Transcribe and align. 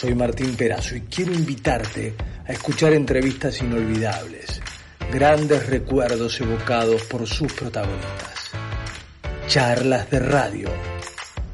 Soy 0.00 0.14
Martín 0.14 0.54
Perazo 0.54 0.94
y 0.94 1.00
quiero 1.00 1.34
invitarte 1.34 2.14
a 2.46 2.52
escuchar 2.52 2.92
entrevistas 2.92 3.60
inolvidables, 3.60 4.62
grandes 5.12 5.66
recuerdos 5.66 6.40
evocados 6.40 7.02
por 7.02 7.26
sus 7.26 7.52
protagonistas. 7.52 8.52
Charlas 9.48 10.08
de 10.08 10.20
radio 10.20 10.68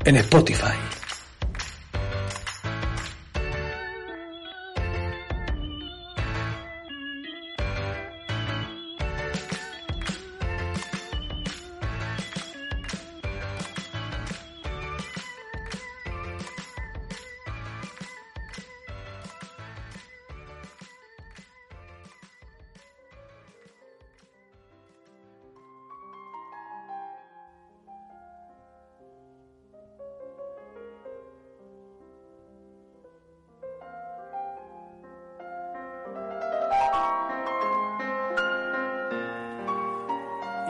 en 0.04 0.16
Spotify. 0.16 1.03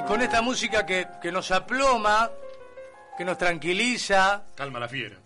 Con 0.06 0.20
esta 0.22 0.42
música 0.42 0.84
que, 0.84 1.08
que 1.20 1.32
nos 1.32 1.50
aploma, 1.50 2.30
que 3.16 3.24
nos 3.24 3.38
tranquiliza, 3.38 4.44
Calma 4.54 4.78
la 4.78 4.88
fiera. 4.88 5.16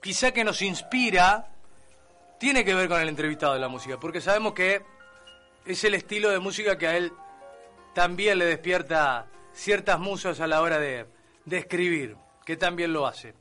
quizá 0.00 0.32
que 0.32 0.44
nos 0.44 0.62
inspira, 0.62 1.46
tiene 2.38 2.64
que 2.64 2.74
ver 2.74 2.88
con 2.88 3.00
el 3.00 3.08
entrevistado 3.08 3.54
de 3.54 3.60
la 3.60 3.68
música, 3.68 3.98
porque 4.00 4.20
sabemos 4.20 4.54
que 4.54 4.82
es 5.66 5.84
el 5.84 5.94
estilo 5.94 6.30
de 6.30 6.38
música 6.38 6.78
que 6.78 6.86
a 6.86 6.96
él 6.96 7.12
también 7.94 8.38
le 8.38 8.46
despierta 8.46 9.26
ciertas 9.52 9.98
musas 9.98 10.40
a 10.40 10.46
la 10.46 10.60
hora 10.62 10.78
de, 10.78 11.06
de 11.44 11.58
escribir, 11.58 12.16
que 12.44 12.56
también 12.56 12.92
lo 12.92 13.06
hace. 13.06 13.34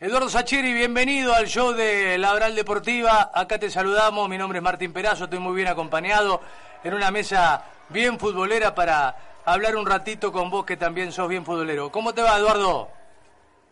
Eduardo 0.00 0.28
Sacheri, 0.28 0.72
bienvenido 0.72 1.34
al 1.34 1.48
show 1.48 1.72
de 1.72 2.18
La 2.18 2.32
Oral 2.32 2.54
Deportiva. 2.54 3.32
Acá 3.34 3.58
te 3.58 3.68
saludamos, 3.68 4.28
mi 4.28 4.38
nombre 4.38 4.58
es 4.58 4.62
Martín 4.62 4.92
Perazo, 4.92 5.24
estoy 5.24 5.40
muy 5.40 5.56
bien 5.56 5.66
acompañado 5.66 6.40
en 6.84 6.94
una 6.94 7.10
mesa 7.10 7.64
bien 7.88 8.16
futbolera 8.18 8.74
para 8.76 9.27
hablar 9.52 9.76
un 9.76 9.86
ratito 9.86 10.30
con 10.32 10.50
vos 10.50 10.64
que 10.64 10.76
también 10.76 11.12
sos 11.12 11.28
bien 11.28 11.44
futbolero. 11.44 11.90
¿Cómo 11.90 12.12
te 12.14 12.22
va, 12.22 12.36
Eduardo? 12.38 12.88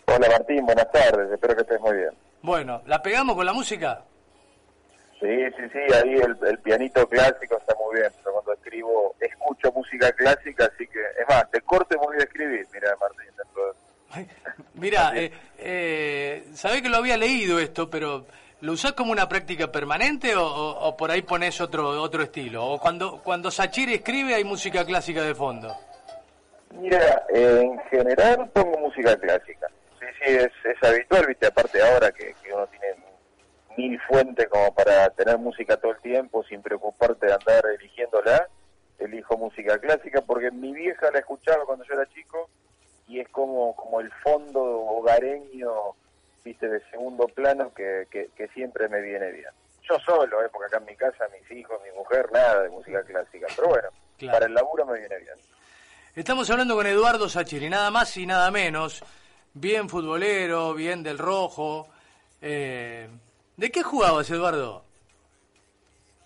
Hola 0.06 0.28
Martín, 0.30 0.64
buenas 0.64 0.90
tardes, 0.92 1.30
espero 1.32 1.54
que 1.56 1.62
estés 1.62 1.80
muy 1.80 1.96
bien. 1.96 2.10
Bueno, 2.42 2.82
¿la 2.86 3.02
pegamos 3.02 3.34
con 3.34 3.44
la 3.44 3.52
música? 3.52 4.02
Sí, 5.20 5.26
sí, 5.56 5.62
sí, 5.72 5.78
ahí 5.94 6.14
el, 6.14 6.36
el 6.46 6.58
pianito 6.58 7.08
clásico 7.08 7.56
está 7.58 7.74
muy 7.82 7.96
bien, 8.00 8.12
pero 8.18 8.32
cuando 8.34 8.52
escribo, 8.52 9.14
escucho 9.18 9.72
música 9.72 10.12
clásica, 10.12 10.66
así 10.66 10.86
que, 10.86 11.00
es 11.00 11.28
más, 11.28 11.50
te 11.50 11.60
corte 11.62 11.96
muy 11.96 12.16
de 12.16 12.24
escribir, 12.24 12.66
mira 12.72 12.94
Martín, 13.00 13.30
dentro 13.36 13.66
de- 13.66 13.72
Ay, 14.10 14.28
Mira, 14.74 15.12
eh, 15.16 15.32
eh, 15.58 16.48
sabés 16.54 16.82
que 16.82 16.88
lo 16.90 16.98
había 16.98 17.16
leído 17.16 17.58
esto, 17.58 17.88
pero 17.90 18.26
¿lo 18.60 18.72
usás 18.72 18.92
como 18.92 19.12
una 19.12 19.28
práctica 19.28 19.70
permanente 19.70 20.34
o, 20.36 20.96
por 20.96 21.10
ahí 21.10 21.22
pones 21.22 21.60
otro 21.60 22.02
otro 22.02 22.22
estilo? 22.22 22.64
¿O 22.64 22.78
cuando, 22.78 23.20
cuando 23.22 23.50
Sachiri 23.50 23.94
escribe 23.94 24.34
hay 24.34 24.44
música 24.44 24.84
clásica 24.84 25.22
de 25.22 25.34
fondo? 25.34 25.74
Mira, 26.72 27.24
en 27.30 27.78
general 27.90 28.50
pongo 28.52 28.78
música 28.78 29.16
clásica. 29.16 29.68
Sí, 29.98 30.06
sí, 30.18 30.34
es, 30.34 30.52
es 30.64 30.82
habitual, 30.88 31.26
viste, 31.26 31.46
aparte 31.46 31.82
ahora 31.82 32.12
que, 32.12 32.34
que 32.42 32.52
uno 32.52 32.66
tiene 32.66 32.96
mil 33.76 34.00
fuentes 34.02 34.48
como 34.48 34.74
para 34.74 35.08
tener 35.10 35.38
música 35.38 35.76
todo 35.76 35.92
el 35.92 35.98
tiempo 35.98 36.44
sin 36.44 36.62
preocuparte 36.62 37.26
de 37.26 37.34
andar 37.34 37.64
eligiéndola, 37.78 38.48
elijo 38.98 39.36
música 39.36 39.78
clásica 39.78 40.22
porque 40.22 40.50
mi 40.50 40.72
vieja 40.72 41.10
la 41.12 41.18
escuchaba 41.18 41.64
cuando 41.64 41.84
yo 41.84 41.94
era 41.94 42.08
chico 42.08 42.48
y 43.08 43.20
es 43.20 43.28
como, 43.28 43.76
como 43.76 44.00
el 44.00 44.10
fondo 44.22 44.62
hogareño, 44.62 45.72
viste, 46.46 46.68
de 46.68 46.80
segundo 46.90 47.26
plano 47.26 47.74
que, 47.74 48.06
que, 48.10 48.30
que 48.36 48.46
siempre 48.48 48.88
me 48.88 49.00
viene 49.02 49.32
bien. 49.32 49.50
Yo 49.82 49.98
solo, 49.98 50.42
eh, 50.44 50.48
porque 50.52 50.66
acá 50.68 50.78
en 50.78 50.84
mi 50.86 50.96
casa, 50.96 51.24
mis 51.38 51.50
hijos, 51.58 51.80
mi 51.84 51.90
mujer, 51.98 52.30
nada 52.32 52.62
de 52.62 52.68
música 52.70 53.02
clásica, 53.02 53.46
pero 53.56 53.68
bueno, 53.68 53.88
Claro. 54.16 54.36
para 54.36 54.46
el 54.46 54.54
laburo 54.54 54.86
me 54.86 54.98
viene 54.98 55.16
bien. 55.18 55.34
Estamos 56.14 56.48
hablando 56.50 56.74
con 56.76 56.86
Eduardo 56.86 57.28
Sachiri, 57.28 57.68
nada 57.68 57.90
más 57.90 58.16
y 58.16 58.24
nada 58.26 58.50
menos. 58.50 59.02
Bien 59.52 59.88
futbolero, 59.88 60.72
bien 60.74 61.02
del 61.02 61.18
rojo. 61.18 61.88
Eh, 62.40 63.08
¿De 63.56 63.70
qué 63.70 63.82
jugabas, 63.82 64.30
Eduardo? 64.30 64.84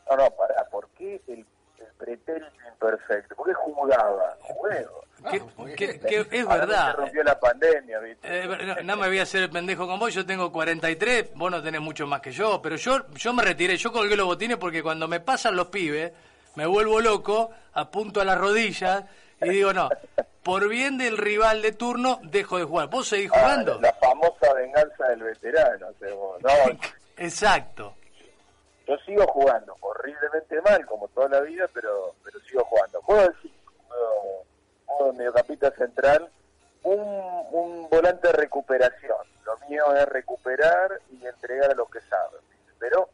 No, 0.08 0.16
no, 0.16 0.30
pará, 0.32 0.64
¿por 0.70 0.88
qué 0.90 1.20
el, 1.28 1.44
el 1.78 1.86
pretérito 1.98 2.46
imperfecto? 2.72 3.34
¿Por 3.36 3.46
qué 3.48 3.54
jugaba? 3.54 4.36
Juego. 4.42 5.04
Que- 5.28 5.74
que- 5.76 5.98
que 6.28 6.38
es 6.38 6.46
verdad. 6.46 6.92
Se 6.92 6.96
rompió 6.96 7.22
la 7.24 7.38
pandemia, 7.38 7.98
¿viste? 8.00 8.42
Eh, 8.42 8.46
no, 8.46 8.82
no 8.82 8.96
me 8.96 9.08
voy 9.08 9.18
a 9.18 9.22
hacer 9.24 9.42
el 9.42 9.50
pendejo 9.50 9.86
con 9.86 9.98
vos, 9.98 10.12
yo 10.14 10.24
tengo 10.24 10.50
43, 10.50 11.30
vos 11.34 11.50
no 11.50 11.62
tenés 11.62 11.80
mucho 11.80 12.06
más 12.06 12.20
que 12.20 12.32
yo, 12.32 12.60
pero 12.62 12.76
yo 12.76 13.06
yo 13.14 13.32
me 13.32 13.42
retiré, 13.42 13.76
yo 13.76 13.92
colgué 13.92 14.16
los 14.16 14.26
botines 14.26 14.56
porque 14.56 14.82
cuando 14.82 15.06
me 15.08 15.20
pasan 15.20 15.56
los 15.56 15.66
pibes, 15.68 16.12
me 16.56 16.66
vuelvo 16.66 17.00
loco, 17.00 17.50
apunto 17.74 18.20
a 18.20 18.24
las 18.24 18.38
rodillas 18.38 19.04
y 19.42 19.48
digo, 19.50 19.72
no, 19.72 19.88
por 20.42 20.68
bien 20.68 20.98
del 20.98 21.16
rival 21.18 21.62
de 21.62 21.72
turno, 21.72 22.18
dejo 22.24 22.58
de 22.58 22.64
jugar. 22.64 22.88
¿Vos 22.88 23.08
seguís 23.08 23.30
Ah, 23.34 23.38
jugando? 23.40 23.80
la 23.80 23.92
famosa 23.94 24.52
venganza 24.54 25.08
del 25.08 25.22
veterano. 25.22 25.88
o 25.88 25.94
sea, 25.98 26.14
vos- 26.14 26.42
no, 26.42 26.48
Exacto. 27.16 27.94
yo 28.88 28.96
sigo 29.06 29.26
jugando, 29.28 29.76
horriblemente 29.80 30.60
mal, 30.62 30.84
como 30.86 31.06
toda 31.08 31.28
la 31.28 31.40
vida, 31.42 31.68
pero 31.72 32.14
pero 32.24 32.40
sigo 32.40 32.64
jugando. 32.64 33.00
Juego 33.02 33.22
de 33.22 33.30
cinco, 33.42 33.72
juego, 33.88 34.14
juego 34.16 34.44
de 34.44 34.49
mediocampista 35.14 35.70
central, 35.72 36.28
un, 36.82 37.00
un 37.50 37.88
volante 37.90 38.28
de 38.28 38.32
recuperación. 38.34 39.18
Lo 39.44 39.68
mío 39.68 39.94
es 39.94 40.06
recuperar 40.06 41.00
y 41.10 41.26
entregar 41.26 41.70
a 41.70 41.74
los 41.74 41.88
que 41.90 42.00
saben. 42.02 42.40
Pero 42.78 43.08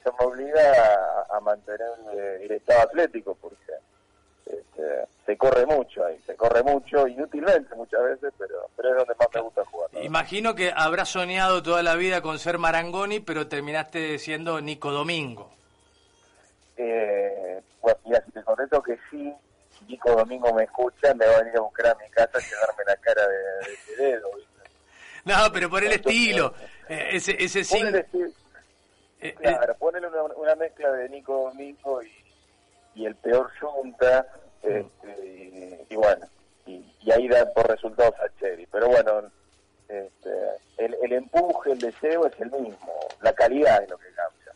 eso 0.00 0.14
me 0.18 0.26
obliga 0.26 1.26
a, 1.30 1.36
a 1.36 1.40
mantener 1.40 1.80
eh, 2.14 2.38
el 2.42 2.52
estado 2.52 2.82
atlético, 2.82 3.36
porque 3.40 3.72
este, 4.46 5.06
se 5.24 5.36
corre 5.36 5.66
mucho 5.66 6.04
ahí, 6.04 6.18
se 6.26 6.34
corre 6.36 6.62
mucho, 6.62 7.06
inútilmente 7.06 7.74
muchas 7.74 8.02
veces, 8.02 8.32
pero, 8.38 8.68
pero 8.76 8.90
es 8.90 8.96
donde 8.96 9.14
más 9.14 9.28
me 9.34 9.40
gusta 9.40 9.64
jugar. 9.64 9.90
¿no? 9.92 10.02
Imagino 10.02 10.54
que 10.54 10.72
habrás 10.74 11.08
soñado 11.10 11.62
toda 11.62 11.82
la 11.82 11.94
vida 11.94 12.22
con 12.22 12.38
ser 12.38 12.58
Marangoni, 12.58 13.20
pero 13.20 13.48
terminaste 13.48 14.18
siendo 14.18 14.60
Nico 14.60 14.90
Domingo. 14.90 15.50
Eh, 16.76 17.62
bueno, 17.80 17.98
mira, 18.04 18.22
si 18.24 18.32
te 18.32 18.42
contesto 18.42 18.82
que 18.82 18.98
sí, 19.10 19.32
Nico 19.92 20.10
Domingo 20.16 20.54
me 20.54 20.64
escucha, 20.64 21.12
me 21.14 21.26
va 21.26 21.34
a 21.36 21.38
venir 21.40 21.56
a 21.58 21.60
buscar 21.60 21.86
a 21.88 21.94
mi 21.96 22.08
casa 22.08 22.38
y 22.40 22.48
llevarme 22.48 22.84
la 22.86 22.96
cara 22.96 23.28
de, 23.28 23.36
de 23.36 23.74
ese 23.74 24.02
dedo. 24.02 24.28
¿viste? 24.36 24.70
No, 25.24 25.52
pero 25.52 25.68
por 25.68 25.84
el 25.84 25.92
estilo, 25.92 26.54
eh, 26.88 27.10
ese 27.12 27.36
ese 27.38 27.62
Ponele, 27.64 28.06
sí, 28.10 28.22
eh, 28.22 28.32
eh, 29.20 29.34
claro, 29.34 29.76
ponele 29.76 30.06
una, 30.08 30.22
una 30.22 30.54
mezcla 30.56 30.90
de 30.92 31.10
Nico 31.10 31.50
Domingo 31.50 32.02
y, 32.02 32.10
y 32.94 33.04
el 33.04 33.14
peor 33.16 33.50
Junta, 33.60 34.26
este, 34.62 35.26
y, 35.26 35.86
y 35.90 35.96
bueno, 35.96 36.26
y, 36.64 36.82
y 37.02 37.12
ahí 37.12 37.28
da 37.28 37.44
por 37.52 37.68
resultados 37.68 38.14
a 38.18 38.40
Cherry. 38.40 38.66
Pero 38.72 38.88
bueno, 38.88 39.30
este, 39.88 40.30
el, 40.78 40.96
el 41.02 41.12
empuje, 41.12 41.72
el 41.72 41.78
deseo 41.78 42.26
es 42.26 42.40
el 42.40 42.50
mismo, 42.50 42.94
la 43.20 43.32
calidad 43.34 43.82
es 43.82 43.90
lo 43.90 43.98
que 43.98 44.08
cambia. 44.14 44.52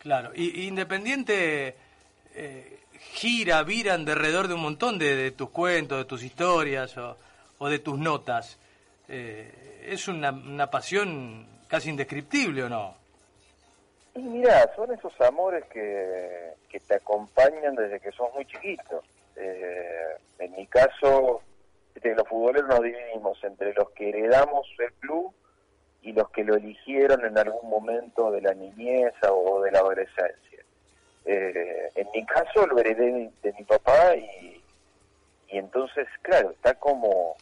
Claro, 0.00 0.32
y, 0.34 0.60
y 0.60 0.68
Independiente 0.68 1.74
eh, 2.34 2.80
gira, 2.98 3.62
vira 3.62 3.94
en 3.94 4.04
derredor 4.04 4.48
de 4.48 4.54
un 4.54 4.62
montón 4.62 4.98
de, 4.98 5.16
de 5.16 5.30
tus 5.30 5.50
cuentos, 5.50 5.98
de 5.98 6.04
tus 6.04 6.22
historias 6.22 6.96
o, 6.98 7.68
de 7.68 7.78
tus 7.78 7.98
notas. 7.98 8.58
Eh, 9.08 9.84
es 9.86 10.08
una, 10.08 10.30
una 10.30 10.70
pasión 10.70 11.46
casi 11.68 11.90
indescriptible, 11.90 12.64
¿o 12.64 12.68
no? 12.68 12.94
Y 14.14 14.20
mira, 14.20 14.70
son 14.74 14.92
esos 14.92 15.12
amores 15.20 15.64
que, 15.66 16.54
te 16.86 16.94
acompañan 16.94 17.74
desde 17.74 18.00
que 18.00 18.12
sos 18.12 18.32
muy 18.34 18.44
chiquito. 18.46 19.02
Eh, 19.34 20.16
en 20.38 20.52
mi 20.52 20.66
caso, 20.66 21.42
los 22.02 22.28
futboleros 22.28 22.68
nos 22.68 22.82
dividimos 22.82 23.42
entre 23.44 23.72
los 23.74 23.90
que 23.90 24.10
heredamos 24.10 24.66
el 24.78 24.92
club 24.94 25.32
y 26.02 26.12
los 26.12 26.30
que 26.30 26.44
lo 26.44 26.54
eligieron 26.54 27.24
en 27.24 27.36
algún 27.36 27.68
momento 27.68 28.30
de 28.30 28.40
la 28.40 28.54
niñez 28.54 29.12
o 29.28 29.62
de 29.62 29.72
la 29.72 29.80
adolescencia. 29.80 30.64
Eh, 31.26 31.90
en 31.96 32.08
mi 32.14 32.24
caso 32.24 32.66
lo 32.66 32.78
heredé 32.78 33.30
de, 33.42 33.52
mi 33.52 33.64
papá 33.64 34.14
y, 34.14 34.62
y 35.48 35.58
entonces, 35.58 36.06
claro, 36.22 36.52
está 36.52 36.74
como, 36.74 37.36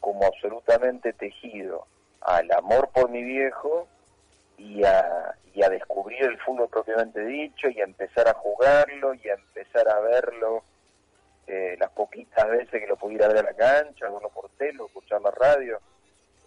como 0.00 0.26
absolutamente 0.26 1.12
tejido 1.12 1.86
al 2.20 2.50
amor 2.52 2.90
por 2.92 3.08
mi 3.10 3.22
viejo 3.22 3.86
y 4.58 4.84
a, 4.84 5.34
y 5.54 5.62
a 5.62 5.68
descubrir 5.68 6.24
el 6.24 6.38
fútbol 6.38 6.68
propiamente 6.68 7.24
dicho 7.24 7.68
y 7.68 7.80
a 7.80 7.84
empezar 7.84 8.28
a 8.28 8.34
jugarlo 8.34 9.14
y 9.14 9.28
a 9.28 9.34
empezar 9.34 9.88
a 9.88 10.00
verlo 10.00 10.64
eh, 11.46 11.76
las 11.78 11.90
poquitas 11.90 12.48
veces 12.48 12.80
que 12.80 12.86
lo 12.86 12.96
pudiera 12.96 13.28
ver 13.28 13.38
a 13.38 13.42
la 13.42 13.54
cancha, 13.54 14.08
verlo 14.08 14.30
por 14.30 14.48
tele, 14.50 14.82
escuchar 14.84 15.20
la 15.20 15.30
radio. 15.30 15.80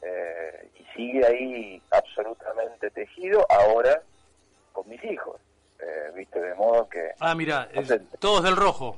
Eh, 0.02 0.70
y 0.80 0.86
sigue 0.96 1.26
ahí 1.26 1.82
absolutamente 1.92 2.90
tejido 2.92 3.46
ahora 3.50 4.02
con 4.72 4.88
mis 4.90 5.04
hijos. 5.04 5.40
Eh, 5.80 6.12
viste, 6.16 6.40
de 6.40 6.56
modo 6.56 6.88
que... 6.90 7.12
Ah, 7.20 7.36
mira, 7.36 7.70
todos 8.20 8.44
del 8.44 8.56
rojo. 8.56 8.98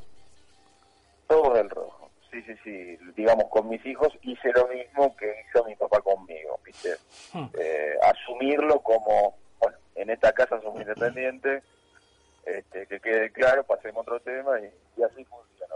Todos 1.27 1.56
del 1.56 1.69
rojo, 1.69 2.09
sí, 2.31 2.41
sí, 2.44 2.53
sí. 2.63 2.97
Digamos, 3.15 3.45
con 3.50 3.68
mis 3.68 3.85
hijos 3.85 4.13
hice 4.21 4.51
lo 4.53 4.68
mismo 4.68 5.15
que 5.18 5.44
hizo 5.50 5.63
mi 5.65 5.75
papá 5.75 6.00
conmigo, 6.01 6.59
viste. 6.63 6.95
Hmm. 7.33 7.47
Eh, 7.59 7.95
asumirlo 8.03 8.79
como, 8.79 9.35
bueno, 9.59 9.77
en 9.95 10.09
esta 10.09 10.31
casa 10.31 10.62
somos 10.62 10.81
independientes, 10.81 11.63
este, 12.45 12.88
que 12.88 13.00
quede 13.00 13.31
claro, 13.31 13.63
pasemos 13.63 14.01
otro 14.07 14.19
tema 14.21 14.57
y, 14.59 15.03
así 15.03 15.25
funciona, 15.25 15.75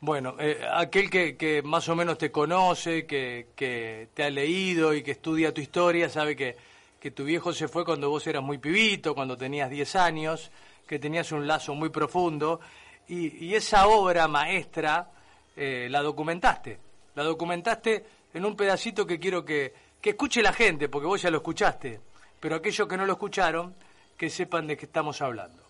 Bueno, 0.00 0.36
eh, 0.38 0.60
aquel 0.70 1.10
que, 1.10 1.36
que 1.36 1.62
más 1.62 1.88
o 1.88 1.96
menos 1.96 2.18
te 2.18 2.30
conoce, 2.30 3.06
que, 3.06 3.48
que 3.56 4.08
te 4.14 4.22
ha 4.22 4.30
leído 4.30 4.94
y 4.94 5.02
que 5.02 5.10
estudia 5.10 5.52
tu 5.52 5.60
historia, 5.60 6.08
sabe 6.08 6.36
que 6.36 6.56
que 7.00 7.10
tu 7.10 7.24
viejo 7.24 7.52
se 7.52 7.68
fue 7.68 7.84
cuando 7.84 8.10
vos 8.10 8.26
eras 8.26 8.42
muy 8.42 8.58
pibito, 8.58 9.14
cuando 9.14 9.36
tenías 9.36 9.70
10 9.70 9.96
años, 9.96 10.50
que 10.86 10.98
tenías 10.98 11.32
un 11.32 11.46
lazo 11.46 11.74
muy 11.74 11.90
profundo, 11.90 12.60
y, 13.08 13.54
esa 13.54 13.86
obra 13.86 14.26
maestra 14.26 15.10
eh, 15.56 15.86
la 15.90 16.02
documentaste, 16.02 16.78
la 17.14 17.22
documentaste 17.22 18.04
en 18.34 18.44
un 18.44 18.56
pedacito 18.56 19.06
que 19.06 19.18
quiero 19.18 19.44
que, 19.44 19.72
que 20.00 20.10
escuche 20.10 20.42
la 20.42 20.52
gente, 20.52 20.88
porque 20.88 21.06
vos 21.06 21.22
ya 21.22 21.30
lo 21.30 21.38
escuchaste, 21.38 22.00
pero 22.40 22.56
aquellos 22.56 22.88
que 22.88 22.96
no 22.96 23.06
lo 23.06 23.12
escucharon, 23.12 23.74
que 24.16 24.30
sepan 24.30 24.66
de 24.66 24.76
qué 24.76 24.86
estamos 24.86 25.20
hablando. 25.22 25.62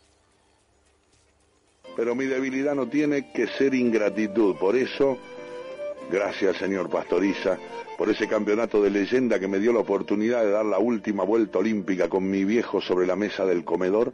Pero 1.96 2.14
mi 2.14 2.26
debilidad 2.26 2.74
no 2.74 2.86
tiene 2.88 3.32
que 3.32 3.46
ser 3.46 3.74
ingratitud, 3.74 4.56
por 4.56 4.76
eso, 4.76 5.18
gracias 6.10 6.56
señor 6.58 6.90
Pastoriza, 6.90 7.58
por 7.96 8.10
ese 8.10 8.28
campeonato 8.28 8.82
de 8.82 8.90
leyenda 8.90 9.40
que 9.40 9.48
me 9.48 9.58
dio 9.58 9.72
la 9.72 9.80
oportunidad 9.80 10.44
de 10.44 10.50
dar 10.50 10.66
la 10.66 10.78
última 10.78 11.24
vuelta 11.24 11.58
olímpica 11.58 12.08
con 12.08 12.28
mi 12.28 12.44
viejo 12.44 12.80
sobre 12.80 13.06
la 13.06 13.16
mesa 13.16 13.46
del 13.46 13.64
comedor, 13.64 14.12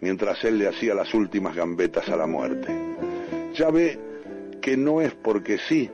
mientras 0.00 0.44
él 0.44 0.58
le 0.58 0.68
hacía 0.68 0.94
las 0.94 1.14
últimas 1.14 1.56
gambetas 1.56 2.08
a 2.08 2.16
la 2.16 2.26
muerte. 2.26 2.76
Ya 3.54 3.70
ve 3.70 3.98
que 4.60 4.76
no 4.76 5.00
es 5.00 5.14
porque 5.14 5.58
sí, 5.58 5.90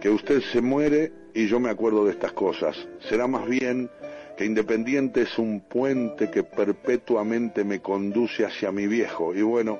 que 0.00 0.08
usted 0.08 0.40
se 0.52 0.62
muere 0.62 1.12
y 1.34 1.46
yo 1.46 1.60
me 1.60 1.70
acuerdo 1.70 2.04
de 2.06 2.12
estas 2.12 2.32
cosas. 2.32 2.76
Será 3.08 3.26
más 3.26 3.46
bien 3.46 3.90
que 4.36 4.46
Independiente 4.46 5.22
es 5.22 5.38
un 5.38 5.60
puente 5.68 6.30
que 6.30 6.42
perpetuamente 6.42 7.64
me 7.64 7.80
conduce 7.80 8.46
hacia 8.46 8.72
mi 8.72 8.86
viejo. 8.86 9.34
Y 9.34 9.42
bueno, 9.42 9.78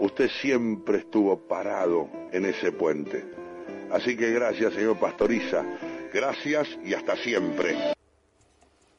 usted 0.00 0.30
siempre 0.40 0.98
estuvo 0.98 1.36
parado 1.46 2.08
en 2.32 2.46
ese 2.46 2.72
puente. 2.72 3.24
Así 3.90 4.16
que 4.16 4.30
gracias, 4.32 4.72
señor 4.72 4.98
Pastoriza 4.98 5.64
Gracias 6.12 6.68
y 6.84 6.94
hasta 6.94 7.16
siempre. 7.16 7.94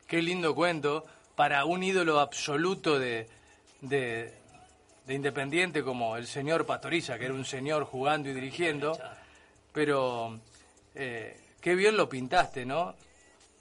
Qué 0.08 0.22
lindo 0.22 0.56
cuento 0.56 1.06
para 1.36 1.66
un 1.66 1.84
ídolo 1.84 2.20
absoluto 2.20 3.00
de, 3.00 3.28
de, 3.82 4.34
Independiente 5.08 5.84
como 5.84 6.16
el 6.16 6.26
señor 6.26 6.66
Pastoriza, 6.66 7.20
que 7.20 7.26
era 7.26 7.34
un 7.34 7.44
señor 7.44 7.84
jugando 7.84 8.30
y 8.30 8.34
dirigiendo, 8.34 8.98
pero 9.74 10.40
eh, 10.96 11.38
qué 11.60 11.76
bien 11.76 11.98
lo 11.98 12.08
pintaste, 12.08 12.66
¿no? 12.66 12.96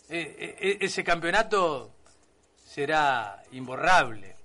Eh, 0.09 0.57
eh, 0.61 0.79
ese 0.81 1.03
campeonato 1.03 1.91
será 2.65 3.43
imborrable. 3.51 4.37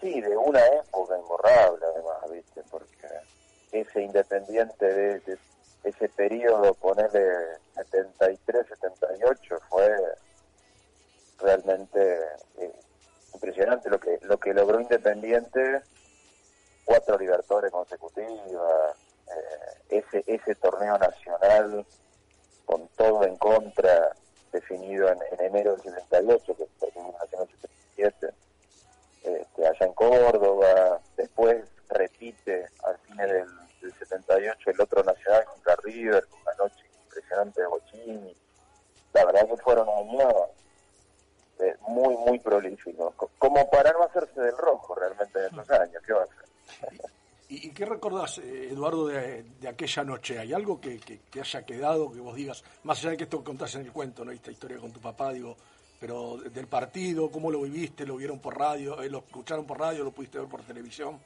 Sí, 0.00 0.20
de 0.20 0.36
una 0.36 0.64
época 0.64 1.18
imborrable 1.18 1.84
además, 1.92 2.30
¿viste? 2.30 2.62
Porque 2.70 3.08
ese 3.72 4.02
Independiente 4.02 4.86
de 4.86 5.20
ese 5.86 6.08
periodo, 6.08 6.74
ponerle 6.74 7.22
73, 7.76 8.66
78, 8.66 9.58
fue 9.68 9.88
realmente 11.38 12.18
eh, 12.58 12.72
impresionante. 13.34 13.88
Lo 13.88 14.00
que 14.00 14.18
lo 14.22 14.38
que 14.38 14.52
logró 14.52 14.80
Independiente, 14.80 15.82
cuatro 16.84 17.16
libertadores 17.18 17.70
consecutivas, 17.70 18.96
eh, 19.28 20.00
ese 20.00 20.24
ese 20.26 20.54
torneo 20.56 20.98
nacional 20.98 21.86
con 22.64 22.88
todo 22.96 23.24
en 23.24 23.36
contra 23.36 24.12
definido 24.52 25.08
en, 25.08 25.18
enero 25.38 25.76
del 25.76 25.94
78, 25.94 26.56
que 26.56 26.66
terminó 26.80 27.14
en 27.32 27.40
el 27.40 27.48
77, 27.48 28.28
este, 29.22 29.66
allá 29.66 29.86
en 29.86 29.92
Córdoba, 29.92 30.95
¿Y, 48.06 48.08
qué 48.08 48.14
recordás, 48.14 48.38
eh, 48.38 48.68
Eduardo, 48.70 49.06
de, 49.08 49.44
aquella 49.68 50.04
noche? 50.04 50.38
¿Hay 50.38 50.52
algo 50.52 50.80
que, 50.80 51.00
que, 51.00 51.40
haya 51.40 51.66
quedado, 51.66 52.12
que 52.12 52.20
vos 52.20 52.36
digas, 52.36 52.62
más 52.84 53.00
allá 53.00 53.10
de 53.10 53.16
que 53.16 53.24
esto 53.24 53.42
contás 53.42 53.74
en 53.74 53.82
el 53.82 53.92
cuento, 53.92 54.24
¿no? 54.24 54.30
esta 54.30 54.50
historia 54.50 54.78
con 54.78 54.92
tu 54.92 55.00
papá, 55.00 55.32
digo, 55.32 55.56
pero 55.98 56.36
del 56.36 56.68
partido, 56.68 57.30
cómo 57.30 57.50
lo 57.50 57.62
viviste, 57.62 58.06
lo 58.06 58.16
vieron 58.16 58.38
por 58.38 58.58
radio, 58.58 59.02
eh, 59.02 59.10
lo 59.10 59.18
escucharon 59.18 59.66
por 59.66 59.80
radio, 59.80 60.04
lo 60.04 60.12
pudiste 60.12 60.38
ver 60.38 60.48
por 60.48 60.62
televisión? 60.62 61.18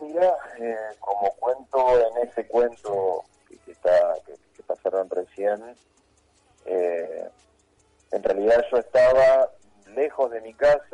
Mira, 0.00 0.34
eh, 0.58 0.76
como 1.00 1.30
cuento 1.32 1.86
en 1.98 2.28
ese 2.28 2.46
cuento 2.46 3.24
que, 3.46 3.72
está, 3.72 4.14
que, 4.24 4.62
pasaron 4.62 5.10
recién, 5.10 5.62
eh, 6.64 7.28
en 8.12 8.22
realidad 8.22 8.64
yo 8.70 8.78
estaba 8.78 9.50
lejos 9.94 10.30
de 10.30 10.40
mi 10.40 10.54
casa 10.54 10.87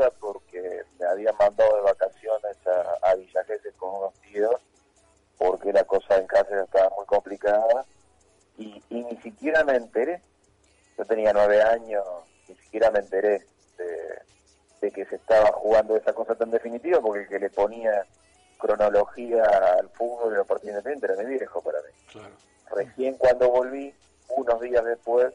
después, 24.95 25.33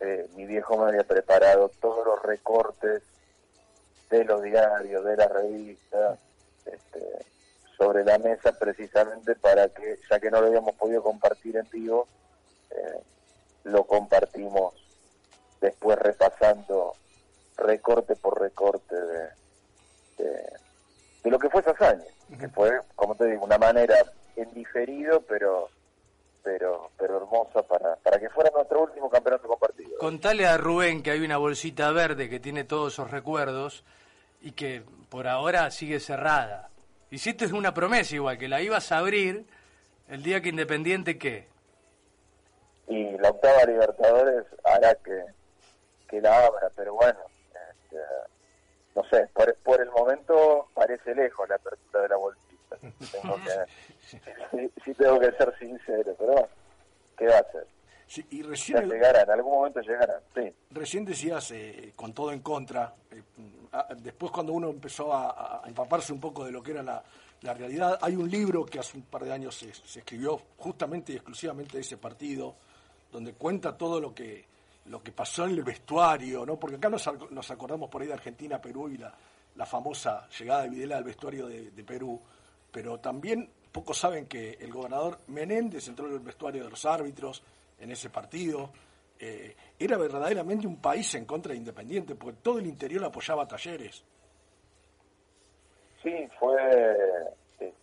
eh, 0.00 0.28
mi 0.34 0.46
viejo 0.46 0.76
me 0.78 0.88
había 0.88 1.04
preparado 1.04 1.70
todos 1.80 2.06
los 2.06 2.22
recortes 2.22 3.02
de 4.08 4.24
los 4.24 4.42
diarios, 4.42 5.04
de 5.04 5.16
la 5.16 5.28
revista, 5.28 6.18
este, 6.64 7.24
sobre 7.76 8.04
la 8.04 8.18
mesa 8.18 8.52
precisamente 8.58 9.34
para 9.36 9.68
que, 9.68 9.98
ya 10.10 10.18
que 10.18 10.30
no 10.30 10.40
lo 10.40 10.48
habíamos 10.48 10.74
podido 10.74 11.02
compartir 11.02 11.56
en 11.56 11.68
vivo, 11.70 12.08
eh, 12.70 13.00
lo 13.64 13.84
compartimos 13.84 14.74
después 15.60 15.98
repasando 15.98 16.94
recorte 17.56 18.16
por 18.16 18.40
recorte 18.40 18.96
de, 18.96 19.28
de 21.22 21.30
lo 21.30 21.38
que 21.38 21.50
fue 21.50 21.60
esos 21.60 21.80
años, 21.82 22.08
que 22.38 22.48
fue, 22.48 22.80
como 22.96 23.14
te 23.14 23.26
digo, 23.26 23.44
una 23.44 23.58
manera 23.58 23.96
en 24.36 24.52
diferido, 24.54 25.20
pero 25.20 25.68
pero 26.42 26.90
pero 26.96 27.18
hermosa 27.18 27.62
para, 27.62 27.96
para 27.96 28.18
que 28.18 28.28
fuera 28.30 28.50
nuestro 28.54 28.82
último 28.82 29.08
campeonato 29.08 29.48
compartido. 29.48 29.98
Contale 29.98 30.46
a 30.46 30.56
Rubén 30.56 31.02
que 31.02 31.10
hay 31.10 31.20
una 31.20 31.36
bolsita 31.36 31.90
verde 31.92 32.28
que 32.28 32.40
tiene 32.40 32.64
todos 32.64 32.92
esos 32.92 33.10
recuerdos 33.10 33.84
y 34.40 34.52
que 34.52 34.82
por 35.08 35.26
ahora 35.26 35.70
sigue 35.70 36.00
cerrada. 36.00 36.70
Hiciste 37.10 37.46
una 37.52 37.74
promesa 37.74 38.14
igual, 38.14 38.38
que 38.38 38.48
la 38.48 38.60
ibas 38.60 38.92
a 38.92 38.98
abrir 38.98 39.44
el 40.08 40.22
día 40.22 40.40
que 40.40 40.50
Independiente 40.50 41.18
qué. 41.18 41.48
Y 42.88 43.16
la 43.18 43.30
octava 43.30 43.64
Libertadores 43.64 44.44
hará 44.64 44.94
que, 44.96 45.24
que 46.08 46.20
la 46.20 46.46
abra, 46.46 46.70
pero 46.74 46.94
bueno, 46.94 47.18
este, 47.70 47.98
no 48.94 49.04
sé, 49.04 49.28
por, 49.32 49.54
por 49.56 49.80
el 49.80 49.90
momento 49.90 50.68
parece 50.74 51.14
lejos 51.14 51.48
la 51.48 51.56
apertura 51.56 52.02
de 52.02 52.08
la 52.08 52.16
bolsita. 52.16 52.49
Tengo 52.76 53.36
que, 53.36 54.70
sí, 54.84 54.94
tengo 54.94 55.20
que 55.20 55.32
ser 55.32 55.58
sincero, 55.58 56.14
pero 56.18 56.48
¿qué 57.16 57.26
va 57.26 57.36
a 57.36 57.40
hacer? 57.40 57.66
Sí, 58.06 58.26
y 58.30 58.42
recién 58.42 58.78
ya 58.78 58.94
llegará, 58.94 59.22
en 59.22 59.30
algún 59.30 59.52
momento 59.52 59.80
llegará, 59.80 60.20
sí. 60.34 60.52
Recién 60.70 61.04
decías, 61.04 61.50
eh, 61.52 61.92
con 61.94 62.12
todo 62.12 62.32
en 62.32 62.40
contra, 62.40 62.92
eh, 63.10 63.22
ah, 63.72 63.86
después 63.96 64.32
cuando 64.32 64.52
uno 64.52 64.70
empezó 64.70 65.14
a, 65.14 65.62
empaparse 65.66 66.12
un 66.12 66.20
poco 66.20 66.44
de 66.44 66.50
lo 66.50 66.60
que 66.60 66.72
era 66.72 66.82
la, 66.82 67.02
la 67.42 67.54
realidad, 67.54 67.98
hay 68.02 68.16
un 68.16 68.28
libro 68.28 68.66
que 68.66 68.80
hace 68.80 68.96
un 68.96 69.04
par 69.04 69.24
de 69.24 69.32
años 69.32 69.54
se, 69.54 69.72
se, 69.72 70.00
escribió 70.00 70.40
justamente 70.58 71.12
y 71.12 71.16
exclusivamente 71.16 71.76
de 71.76 71.82
ese 71.82 71.98
partido, 71.98 72.56
donde 73.12 73.34
cuenta 73.34 73.76
todo 73.76 74.00
lo 74.00 74.12
que 74.14 74.50
lo 74.86 75.02
que 75.02 75.12
pasó 75.12 75.44
en 75.44 75.50
el 75.50 75.62
vestuario, 75.62 76.44
¿no? 76.44 76.58
Porque 76.58 76.76
acá 76.76 76.88
nos, 76.88 77.08
nos 77.30 77.50
acordamos 77.50 77.88
por 77.88 78.02
ahí 78.02 78.08
de 78.08 78.14
Argentina, 78.14 78.60
Perú 78.60 78.88
y 78.88 78.98
la, 78.98 79.12
la 79.56 79.66
famosa 79.66 80.28
llegada 80.36 80.62
de 80.62 80.70
Videla 80.70 80.96
al 80.96 81.04
vestuario 81.04 81.46
de, 81.46 81.70
de 81.70 81.84
Perú, 81.84 82.20
pero 82.72 82.98
también 82.98 83.48
pocos 83.72 83.98
saben 83.98 84.26
que 84.26 84.58
el 84.60 84.72
gobernador 84.72 85.18
Menéndez 85.28 85.88
entró 85.88 86.06
en 86.06 86.14
el 86.14 86.20
vestuario 86.20 86.64
de 86.64 86.70
los 86.70 86.84
árbitros 86.84 87.42
en 87.78 87.90
ese 87.90 88.10
partido. 88.10 88.70
Eh, 89.18 89.54
era 89.78 89.96
verdaderamente 89.96 90.66
un 90.66 90.80
país 90.80 91.14
en 91.14 91.24
contra 91.24 91.52
de 91.52 91.58
Independiente, 91.58 92.14
porque 92.14 92.38
todo 92.42 92.58
el 92.58 92.66
interior 92.66 93.04
apoyaba 93.04 93.44
a 93.44 93.48
Talleres. 93.48 94.02
Sí, 96.02 96.28
fue 96.38 96.56
este, 97.58 97.74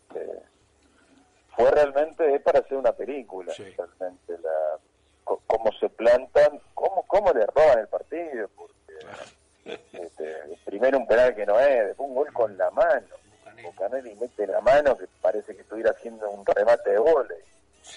fue 1.56 1.70
realmente 1.72 2.40
para 2.40 2.60
hacer 2.60 2.78
una 2.78 2.92
película, 2.92 3.54
realmente 3.56 4.38
la, 4.42 4.80
cómo 5.24 5.72
se 5.80 5.90
plantan, 5.90 6.60
cómo, 6.74 7.04
cómo 7.06 7.32
le 7.32 7.46
roban 7.46 7.80
el 7.80 7.88
partido, 7.88 8.50
porque 8.56 9.78
este, 9.94 10.58
primero 10.66 10.98
un 10.98 11.08
penal 11.08 11.36
que 11.36 11.46
no 11.46 11.60
es, 11.60 11.88
después 11.88 12.10
un 12.10 12.16
gol 12.16 12.34
con 12.34 12.58
la 12.58 12.72
mano 12.72 13.27
Canelli 13.74 14.16
mete 14.16 14.48
la 14.48 14.62
mano 14.62 14.98
que 14.98 15.08
parece 15.22 15.56
que 15.56 15.62
estuviera 15.62 15.92
haciendo 15.92 16.30
un 16.30 16.46
remate 16.46 16.92
de 16.92 16.98
goles. 16.98 17.44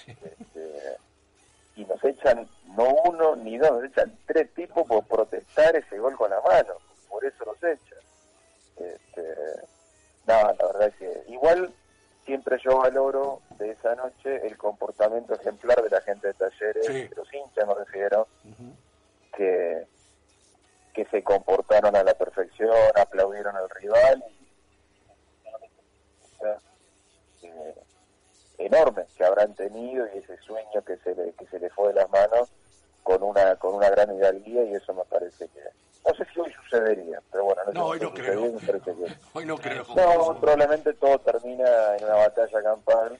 Este, 0.07 0.97
y 1.75 1.85
nos 1.85 2.03
echan 2.03 2.47
no 2.75 2.87
uno 3.05 3.35
ni 3.35 3.57
dos, 3.57 3.71
nos 3.71 3.83
echan 3.85 4.17
tres 4.25 4.53
tipos 4.53 4.85
por 4.87 5.03
protestar 5.05 5.75
ese 5.75 5.97
gol 5.97 6.15
con 6.15 6.29
la 6.29 6.41
mano. 6.41 6.75
Por 7.09 7.25
eso 7.25 7.45
los 7.45 7.57
echan. 7.57 7.99
Este, 8.77 9.35
no, 10.27 10.33
la 10.33 10.65
verdad 10.65 10.87
es 10.87 10.95
que 10.95 11.23
igual 11.27 11.73
siempre 12.25 12.57
yo 12.63 12.77
valoro 12.77 13.41
de 13.57 13.71
esa 13.71 13.95
noche 13.95 14.45
el 14.45 14.57
comportamiento 14.57 15.33
ejemplar 15.33 15.81
de 15.81 15.89
la 15.89 16.01
gente 16.01 16.27
de 16.27 16.33
talleres, 16.33 16.87
de 16.87 17.11
los 17.15 17.33
hinchas 17.33 17.67
me 17.67 17.73
refiero, 17.73 18.27
que, 19.35 19.87
que 20.93 21.05
se 21.05 21.23
comportaron 21.23 21.95
a 21.95 22.03
la 22.03 22.13
perfección, 22.13 22.71
aplaudieron 22.95 23.55
al 23.55 23.69
rival 23.69 24.23
eh, 27.43 27.75
enorme 28.65 29.05
que 29.17 29.23
habrán 29.23 29.53
tenido 29.55 30.05
y 30.13 30.19
ese 30.19 30.37
sueño 30.37 30.83
que 30.85 30.97
se 30.97 31.15
le, 31.15 31.33
que 31.33 31.45
se 31.47 31.59
le 31.59 31.69
fue 31.69 31.89
de 31.89 31.95
las 31.95 32.09
manos 32.09 32.49
con 33.03 33.23
una 33.23 33.55
con 33.55 33.75
una 33.75 33.89
gran 33.89 34.15
hidalguía 34.15 34.63
y 34.63 34.75
eso 34.75 34.93
me 34.93 35.03
parece 35.05 35.47
que 35.47 35.59
no 36.05 36.13
sé 36.15 36.25
si 36.33 36.39
hoy 36.39 36.53
sucedería 36.53 37.19
pero 37.31 37.45
bueno 37.45 37.61
no, 37.73 37.85
hoy 37.87 37.99
no 37.99 38.13
creo. 38.13 38.43
hoy 39.33 39.45
no 39.45 39.57
creo 39.57 39.85
no 39.95 40.39
probablemente 40.39 40.93
todo 40.93 41.17
termina 41.19 41.97
en 41.97 42.05
una 42.05 42.15
batalla 42.15 42.63
campal 42.63 43.19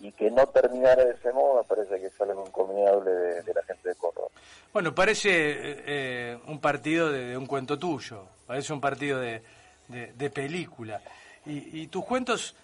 y, 0.00 0.12
que 0.12 0.30
no 0.30 0.46
terminara 0.46 1.04
de 1.04 1.10
ese 1.14 1.32
modo 1.32 1.60
me 1.60 1.64
parece 1.64 1.98
que 1.98 2.06
es 2.06 2.20
algo 2.20 2.46
encomiable 2.46 3.10
de, 3.10 3.54
la 3.54 3.62
gente 3.64 3.88
de 3.88 3.94
Córdoba. 3.96 4.28
Bueno 4.72 4.94
parece 4.94 5.30
eh, 5.32 6.38
un 6.46 6.60
partido 6.60 7.10
de, 7.10 7.36
un 7.36 7.46
cuento 7.46 7.76
tuyo 7.76 8.24
parece 8.46 8.72
un 8.72 8.80
partido 8.80 9.18
de, 9.18 9.42
de 9.88 10.30
película 10.30 11.00
y, 11.46 11.86
tus 11.88 12.04
cuentos 12.04 12.54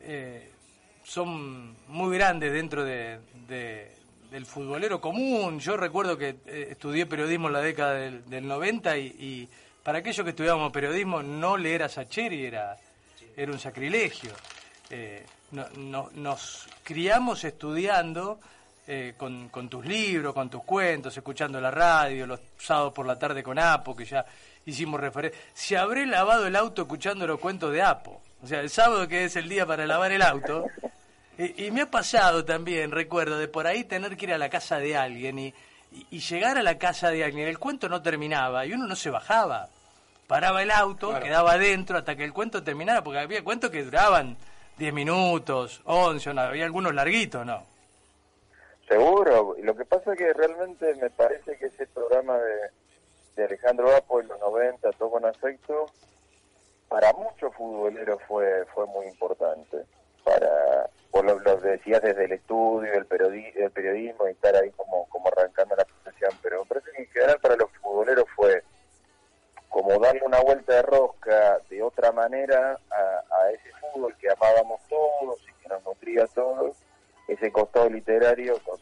eh, 0.00 0.50
son 1.02 1.74
muy 1.88 2.16
grandes 2.16 2.52
dentro 2.52 2.84
de, 2.84 3.18
del 4.30 4.46
futbolero 4.46 5.00
común. 5.00 5.58
Yo 5.58 5.76
recuerdo 5.76 6.18
que 6.18 6.36
eh, 6.46 6.68
estudié 6.70 7.06
periodismo 7.06 7.46
en 7.48 7.52
la 7.54 7.60
década 7.60 7.94
del, 7.94 8.46
90 8.46 8.98
y, 8.98 9.48
para 9.82 9.98
aquellos 9.98 10.24
que 10.24 10.30
estudiábamos 10.30 10.72
periodismo 10.72 11.22
no 11.22 11.56
leer 11.56 11.84
a 11.84 11.88
Sacheri 11.88 12.44
era, 12.44 12.76
era 13.36 13.52
un 13.52 13.58
sacrilegio. 13.58 14.32
Eh, 14.90 15.24
nos 15.50 16.68
criamos 16.82 17.44
estudiando 17.44 18.40
con, 19.16 19.48
con, 19.48 19.68
tus 19.68 19.84
libros, 19.84 20.34
con 20.34 20.50
tus 20.50 20.62
cuentos, 20.62 21.16
escuchando 21.16 21.60
la 21.60 21.70
radio, 21.70 22.26
los 22.26 22.40
sábados 22.58 22.92
por 22.92 23.06
la 23.06 23.18
tarde 23.18 23.42
con 23.42 23.58
Apo, 23.58 23.96
que 23.96 24.04
ya 24.04 24.24
hicimos 24.66 25.00
referencia. 25.00 25.40
Se 25.54 25.76
habré 25.76 26.04
lavado 26.06 26.46
el 26.46 26.56
auto 26.56 26.82
escuchando 26.82 27.26
los 27.26 27.40
cuentos 27.40 27.72
de 27.72 27.82
Apo. 27.82 28.20
O 28.46 28.48
sea, 28.48 28.60
el 28.60 28.70
sábado 28.70 29.08
que 29.08 29.24
es 29.24 29.34
el 29.34 29.48
día 29.48 29.66
para 29.66 29.86
lavar 29.86 30.12
el 30.12 30.22
auto. 30.22 30.66
Y, 31.36 31.68
me 31.72 31.80
ha 31.80 31.90
pasado 31.90 32.44
también, 32.44 32.92
recuerdo, 32.92 33.38
de 33.38 33.48
por 33.48 33.66
ahí 33.66 33.82
tener 33.82 34.16
que 34.16 34.26
ir 34.26 34.32
a 34.32 34.38
la 34.38 34.48
casa 34.48 34.78
de 34.78 34.96
alguien 34.96 35.36
y, 35.40 35.54
llegar 36.12 36.56
a 36.56 36.62
la 36.62 36.78
casa 36.78 37.10
de 37.10 37.24
alguien. 37.24 37.48
El 37.48 37.58
cuento 37.58 37.88
no 37.88 38.02
terminaba 38.02 38.64
y 38.64 38.72
uno 38.72 38.86
no 38.86 38.94
se 38.94 39.10
bajaba. 39.10 39.68
Paraba 40.28 40.62
el 40.62 40.70
auto, 40.70 41.18
quedaba 41.18 41.54
adentro 41.54 41.98
hasta 41.98 42.14
que 42.14 42.22
el 42.22 42.32
cuento 42.32 42.62
terminara, 42.62 43.02
porque 43.02 43.18
había 43.18 43.42
cuentos 43.42 43.70
que 43.70 43.82
duraban 43.82 44.36
10 44.78 44.94
minutos, 44.94 45.82
11, 45.84 46.30
había 46.38 46.66
algunos 46.66 46.94
larguitos, 46.94 47.44
¿no? 47.44 47.64
Seguro. 48.86 49.56
Y 49.58 49.62
lo 49.62 49.74
que 49.76 49.84
pasa 49.86 50.12
es 50.12 50.18
que 50.18 50.32
realmente 50.32 50.94
me 51.02 51.10
parece 51.10 51.58
que 51.58 51.66
ese 51.66 51.88
programa 51.88 52.38
de, 52.38 52.54
de 53.34 53.44
Alejandro 53.44 53.92
Apo 53.96 54.20
en 54.20 54.28
los 54.28 54.38
90, 54.38 54.92
todo 54.92 55.10
con 55.10 55.24
afecto, 55.24 55.86
para 56.88 57.12
muchos 57.12 57.54
futboleros 57.54 58.20
fue 58.26 58.64
fue 58.74 58.86
muy 58.86 59.06
importante. 59.06 59.84
Para, 60.24 60.88
vos 61.12 61.24
lo, 61.24 61.56
decías 61.58 62.02
desde 62.02 62.24
el 62.24 62.32
estudio, 62.32 62.92
el, 62.92 63.06
periodismo 63.06 64.26
y 64.26 64.32
estar 64.32 64.54
ahí 64.56 64.70
como, 64.72 65.08
como 65.08 65.28
arrancando 65.28 65.76
la 65.76 65.84
profesión, 65.84 66.32
pero 66.42 66.62
me 66.62 66.66
parece 66.66 66.90
en 66.98 67.06
general 67.06 67.38
para 67.40 67.56
los 67.56 67.70
futboleros 67.80 68.24
fue 68.34 68.62
como 69.68 69.98
darle 69.98 70.22
una 70.24 70.40
vuelta 70.40 70.74
de 70.74 70.82
rosca 70.82 71.58
de 71.68 71.82
otra 71.82 72.10
manera 72.12 72.78
a, 72.90 73.50
ese 73.50 73.70
fútbol 73.80 74.16
que 74.16 74.28
amábamos 74.30 74.80
todos 74.88 75.38
y 75.42 75.62
que 75.62 75.68
nos 75.68 75.84
nutría 75.84 76.24
a 76.24 76.28
todos, 76.28 76.76
ese 77.28 77.52
costado 77.52 77.88
literario 77.88 78.58
con, 78.64 78.78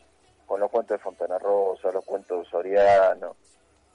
con 0.46 0.60
los 0.60 0.70
cuentos 0.70 0.98
de 0.98 1.02
Fontana 1.02 1.38
Rosa, 1.38 1.90
los 1.90 2.04
cuentos 2.04 2.44
de 2.44 2.50
Soriano, 2.50 3.36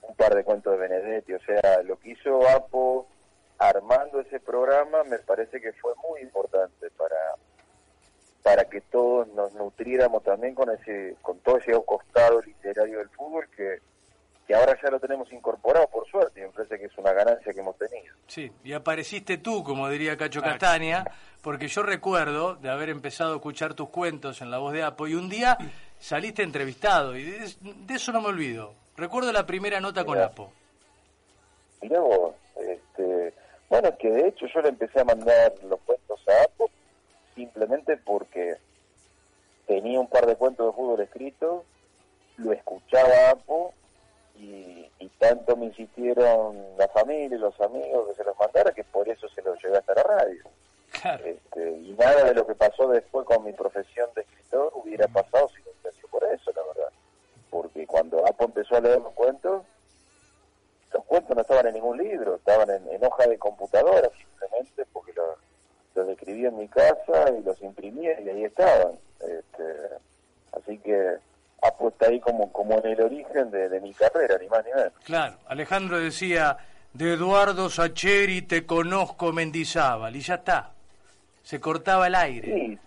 un 0.01 0.16
par 0.16 0.36
de 0.36 0.44
cuentos 0.44 0.74
de 0.74 0.88
Benedetti, 0.88 1.34
o 1.34 1.39
sea, 1.39 1.82
lo 1.84 1.98
que 2.00 2.12
hizo 2.12 2.48
Apo 2.50 3.08
armando 3.60 4.22
ese 4.22 4.39
programa 4.39 5.04
me 5.04 5.20
parece 5.20 5.60
que 5.60 5.74
fue 5.74 5.94
muy 6.10 6.22
importante 6.22 6.89
para 6.92 7.36
para 8.42 8.66
que 8.66 8.82
todos 8.82 9.28
nos 9.30 9.54
nutriéramos 9.54 10.24
también 10.24 10.56
con 10.56 10.70
ese 10.72 11.16
con 11.22 11.39
todo 11.39 11.58
ese 11.58 11.74
costado 11.86 12.42
literario 12.42 13.00
del 13.00 13.10
fútbol 13.10 13.48
que, 13.56 13.80
que 14.48 14.56
ahora 14.56 14.75
ya 14.82 14.89
lo 14.89 15.00
tenemos 15.00 15.32
incorporado 15.34 15.88
por 15.88 16.08
suerte 16.08 16.39
y 16.39 16.44
me 16.44 16.50
parece 16.50 16.80
que 16.80 16.86
es 16.86 16.98
una 16.98 17.12
ganancia 17.12 17.54
que 17.54 17.60
hemos 17.60 17.78
tenido. 17.78 18.16
Sí, 18.28 18.51
y 18.63 18.74
apareciste 18.74 19.38
tú, 19.38 19.63
como 19.63 19.89
diría 19.89 20.18
Cacho 20.18 20.42
Castaña, 20.42 21.04
porque 21.44 21.68
yo 21.68 21.84
recuerdo 21.84 22.56
de 22.56 22.70
haber 22.70 22.89
empezado 22.89 23.34
a 23.34 23.36
escuchar 23.36 23.74
tus 23.74 23.89
cuentos 23.89 24.42
en 24.42 24.50
La 24.50 24.58
Voz 24.58 24.74
de 24.74 24.84
Apo 24.84 25.08
y 25.08 25.13
un 25.13 25.30
día 25.30 25.58
saliste 26.00 26.42
entrevistado 26.44 27.16
y 27.16 27.25
de, 27.25 27.56
eso 27.94 28.12
no 28.12 28.22
me 28.22 28.30
olvido. 28.30 28.74
Recuerdo 28.98 29.32
la 29.32 29.46
primera 29.46 29.80
nota 29.80 30.04
con 30.04 30.20
Apo. 30.20 30.51
Mirá 31.82 32.00
vos, 32.00 32.34
bueno, 33.70 33.96
que 33.98 34.10
de 34.10 34.28
hecho 34.28 34.48
yo 34.48 34.62
le 34.62 34.70
empecé 34.70 35.00
a 35.00 35.06
mandar 35.06 35.54
los 35.64 35.80
cuentos 35.82 36.20
a 36.28 36.44
Apo 36.44 36.70
simplemente 37.36 37.98
porque 37.98 38.58
tenía 39.68 40.00
un 40.00 40.08
par 40.08 40.26
de 40.26 40.36
cuentos 40.36 40.68
de 40.68 40.74
fútbol 40.74 41.02
escritos, 41.02 41.64
lo 42.38 42.52
escuchaba 42.52 43.30
Apo 43.32 43.74
y, 44.36 44.90
tanto 45.20 45.58
me 45.58 45.66
insistieron 45.66 46.58
la 46.78 46.88
familia 46.88 47.36
y 47.36 47.40
los 47.40 47.60
amigos 47.60 48.08
que 48.08 48.16
se 48.16 48.24
los 48.24 48.40
mandara 48.40 48.72
que 48.72 48.86
por 48.86 49.10
eso 49.10 49.28
se 49.28 49.42
los 49.42 49.62
llevé 49.62 49.78
hasta 49.78 49.94
la 49.96 50.04
radio. 50.04 50.44
Este, 51.26 51.72
y 51.72 51.94
nada 52.00 52.24
de 52.24 52.34
lo 52.34 52.48
que 52.48 52.56
pasó 52.56 52.88
después 52.88 53.26
con 53.26 53.44
mi 53.44 53.52
profesión 53.52 54.10
de 54.16 54.22
escritor 54.22 54.72
hubiera 54.76 55.10
pasado 55.10 55.50
si 55.50 55.62
no 55.62 55.72
hubiera 55.72 56.08
por 56.10 56.24
eso, 56.24 56.52
la 56.56 56.64
verdad. 56.74 56.92
Porque 57.50 57.86
cuando 57.86 58.26
Apo 58.26 58.46
empezó 58.46 58.78
a 58.78 58.82
leer 58.82 59.02
los 59.02 59.12
cuentos, 59.12 59.64
cuentos 61.10 61.36
no 61.36 61.42
estaban 61.42 61.68
en 61.68 61.74
ningún 61.74 61.98
libro, 61.98 62.36
estaban 62.36 62.70
en, 62.70 63.04
hoja 63.04 63.25
de 63.28 63.38
computadora 63.38 64.10
simplemente 64.16 64.86
porque 64.94 65.12
los, 65.13 66.08
escribía 66.08 66.48
en 66.48 66.58
mi 66.58 66.68
casa 66.70 67.30
y 67.38 67.44
los 67.44 67.62
imprimía 67.62 68.22
y 68.22 68.30
ahí 68.30 68.46
estaban. 68.46 68.94
Este, 69.20 69.63
así 70.54 70.78
que 70.78 71.18
ha 71.62 71.72
puesto 71.72 72.06
ahí 72.06 72.20
como, 72.22 72.51
como 72.54 72.78
en 72.78 72.86
el 72.92 73.01
origen 73.01 73.51
de, 73.51 73.82
mi 73.82 73.94
carrera, 73.94 74.38
ni 74.39 74.48
más 74.48 74.63
ni 74.63 74.72
menos. 74.72 74.94
Claro, 75.04 75.36
Alejandro 75.48 76.00
decía, 76.00 76.58
de 76.94 77.13
Eduardo 77.16 77.70
Sacheri 77.70 78.44
te 78.44 78.66
conozco 78.66 79.34
Mendizábal, 79.34 80.16
y 80.16 80.22
ya 80.22 80.36
está, 80.36 80.72
se 81.44 81.60
cortaba 81.60 82.08
el 82.08 82.16
aire. 82.16 82.54
Sí, 82.54 82.80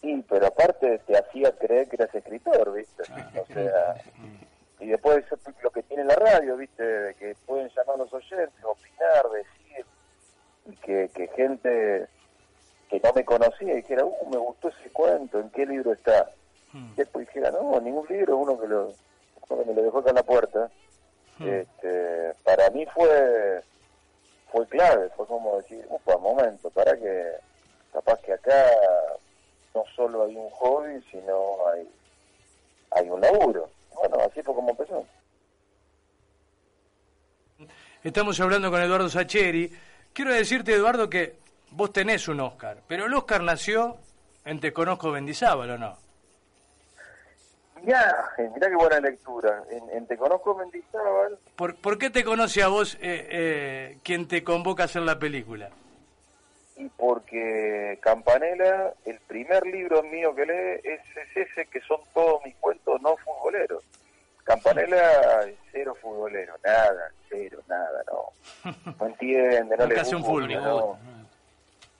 sí, 0.00 0.24
pero 0.30 0.46
aparte 0.46 0.98
te 1.00 1.18
hacía 1.18 1.52
creer 1.52 1.88
que 1.88 1.96
eras 1.96 2.14
escritor, 2.14 2.72
¿viste? 2.72 3.02
O 3.02 3.46
sea, 3.52 3.96
y 4.80 4.86
después 4.86 5.24
lo 5.62 5.70
que 5.70 5.82
tiene 5.84 6.04
la 6.04 6.14
radio, 6.14 6.56
¿viste? 6.56 6.82
De 6.82 7.14
que 7.14 7.34
pueden 7.46 7.70
llamar 7.74 7.98
los 7.98 8.12
oyentes, 8.12 8.64
opinar, 8.64 9.30
decir, 9.30 9.86
y 10.66 10.76
que, 10.76 11.10
que 11.14 11.28
gente 11.28 12.08
que 12.88 13.00
no 13.00 13.12
me 13.14 13.24
conocía 13.24 13.74
dijera, 13.74 14.04
uh, 14.04 14.30
me 14.30 14.36
gustó 14.36 14.68
ese 14.68 14.90
cuento, 14.90 15.40
¿en 15.40 15.50
qué 15.50 15.66
libro 15.66 15.92
está? 15.92 16.30
Hmm. 16.72 16.94
Después 16.94 17.26
dijera, 17.26 17.50
no, 17.50 17.80
ningún 17.80 18.06
libro, 18.08 18.36
uno 18.36 18.60
que, 18.60 18.68
lo, 18.68 18.92
uno 19.48 19.64
me 19.64 19.74
lo 19.74 19.82
dejó 19.82 19.98
acá 19.98 20.10
en 20.10 20.16
la 20.16 20.22
puerta. 20.22 20.70
Hmm. 21.38 21.48
Este, 21.48 22.32
para 22.44 22.70
mí 22.70 22.86
fue 22.94 23.62
fue 24.52 24.66
clave, 24.68 25.10
fue 25.16 25.26
como 25.26 25.56
decir, 25.56 25.84
upa, 25.90 26.16
momento, 26.16 26.70
para 26.70 26.96
que 26.96 27.32
capaz 27.92 28.20
que 28.20 28.32
acá 28.32 28.70
no 29.74 29.84
solo 29.94 30.24
hay 30.24 30.36
un 30.36 30.48
hobby, 30.50 31.02
sino 31.10 31.68
hay, 31.68 31.88
hay 32.92 33.10
un 33.10 33.20
laburo. 33.20 33.68
Bueno, 33.96 34.16
así 34.24 34.42
fue 34.42 34.54
como 34.54 34.70
empezó. 34.70 35.04
Estamos 38.02 38.38
hablando 38.40 38.70
con 38.70 38.80
Eduardo 38.80 39.08
Sacheri. 39.08 39.72
Quiero 40.12 40.32
decirte, 40.32 40.72
Eduardo, 40.72 41.10
que 41.10 41.36
vos 41.70 41.92
tenés 41.92 42.28
un 42.28 42.40
Oscar, 42.40 42.78
pero 42.86 43.06
el 43.06 43.14
Oscar 43.14 43.42
nació 43.42 43.96
en 44.44 44.60
Te 44.60 44.72
Conozco 44.72 45.10
Mendizábal, 45.10 45.70
¿o 45.70 45.78
no? 45.78 45.98
Ya, 47.84 48.14
mirá 48.54 48.68
qué 48.68 48.76
buena 48.76 49.00
lectura. 49.00 49.62
En, 49.92 50.06
Te 50.06 50.16
Conozco 50.16 50.54
Mendizábal... 50.54 51.38
¿Por, 51.56 51.76
¿Por, 51.76 51.98
qué 51.98 52.10
te 52.10 52.24
conoce 52.24 52.62
a 52.62 52.68
vos 52.68 52.94
eh, 52.96 53.28
eh, 53.30 53.98
quien 54.02 54.28
te 54.28 54.44
convoca 54.44 54.84
a 54.84 54.86
hacer 54.86 55.02
la 55.02 55.18
película? 55.18 55.70
Y 56.76 56.88
porque 56.90 57.98
Campanella, 58.02 58.92
el 59.06 59.18
primer 59.20 59.64
libro 59.66 60.02
mío 60.02 60.34
que 60.34 60.44
lee 60.44 60.80
es, 60.84 61.00
ese, 61.34 61.66
que 61.66 61.80
son 61.80 62.00
todos 62.12 62.44
mis 62.44 62.54
cuentos 62.56 63.00
no 63.00 63.16
futboleros. 63.16 63.84
Campanella 64.44 65.48
cero 65.72 65.96
futbolero, 66.00 66.54
nada, 66.64 67.10
cero, 67.28 67.60
nada, 67.66 68.04
no. 68.06 68.72
No 69.00 69.06
entiende, 69.06 69.76
no 69.76 69.86
le 69.86 69.96
gusta. 69.96 70.16
Un 70.16 70.22
no. 70.52 70.98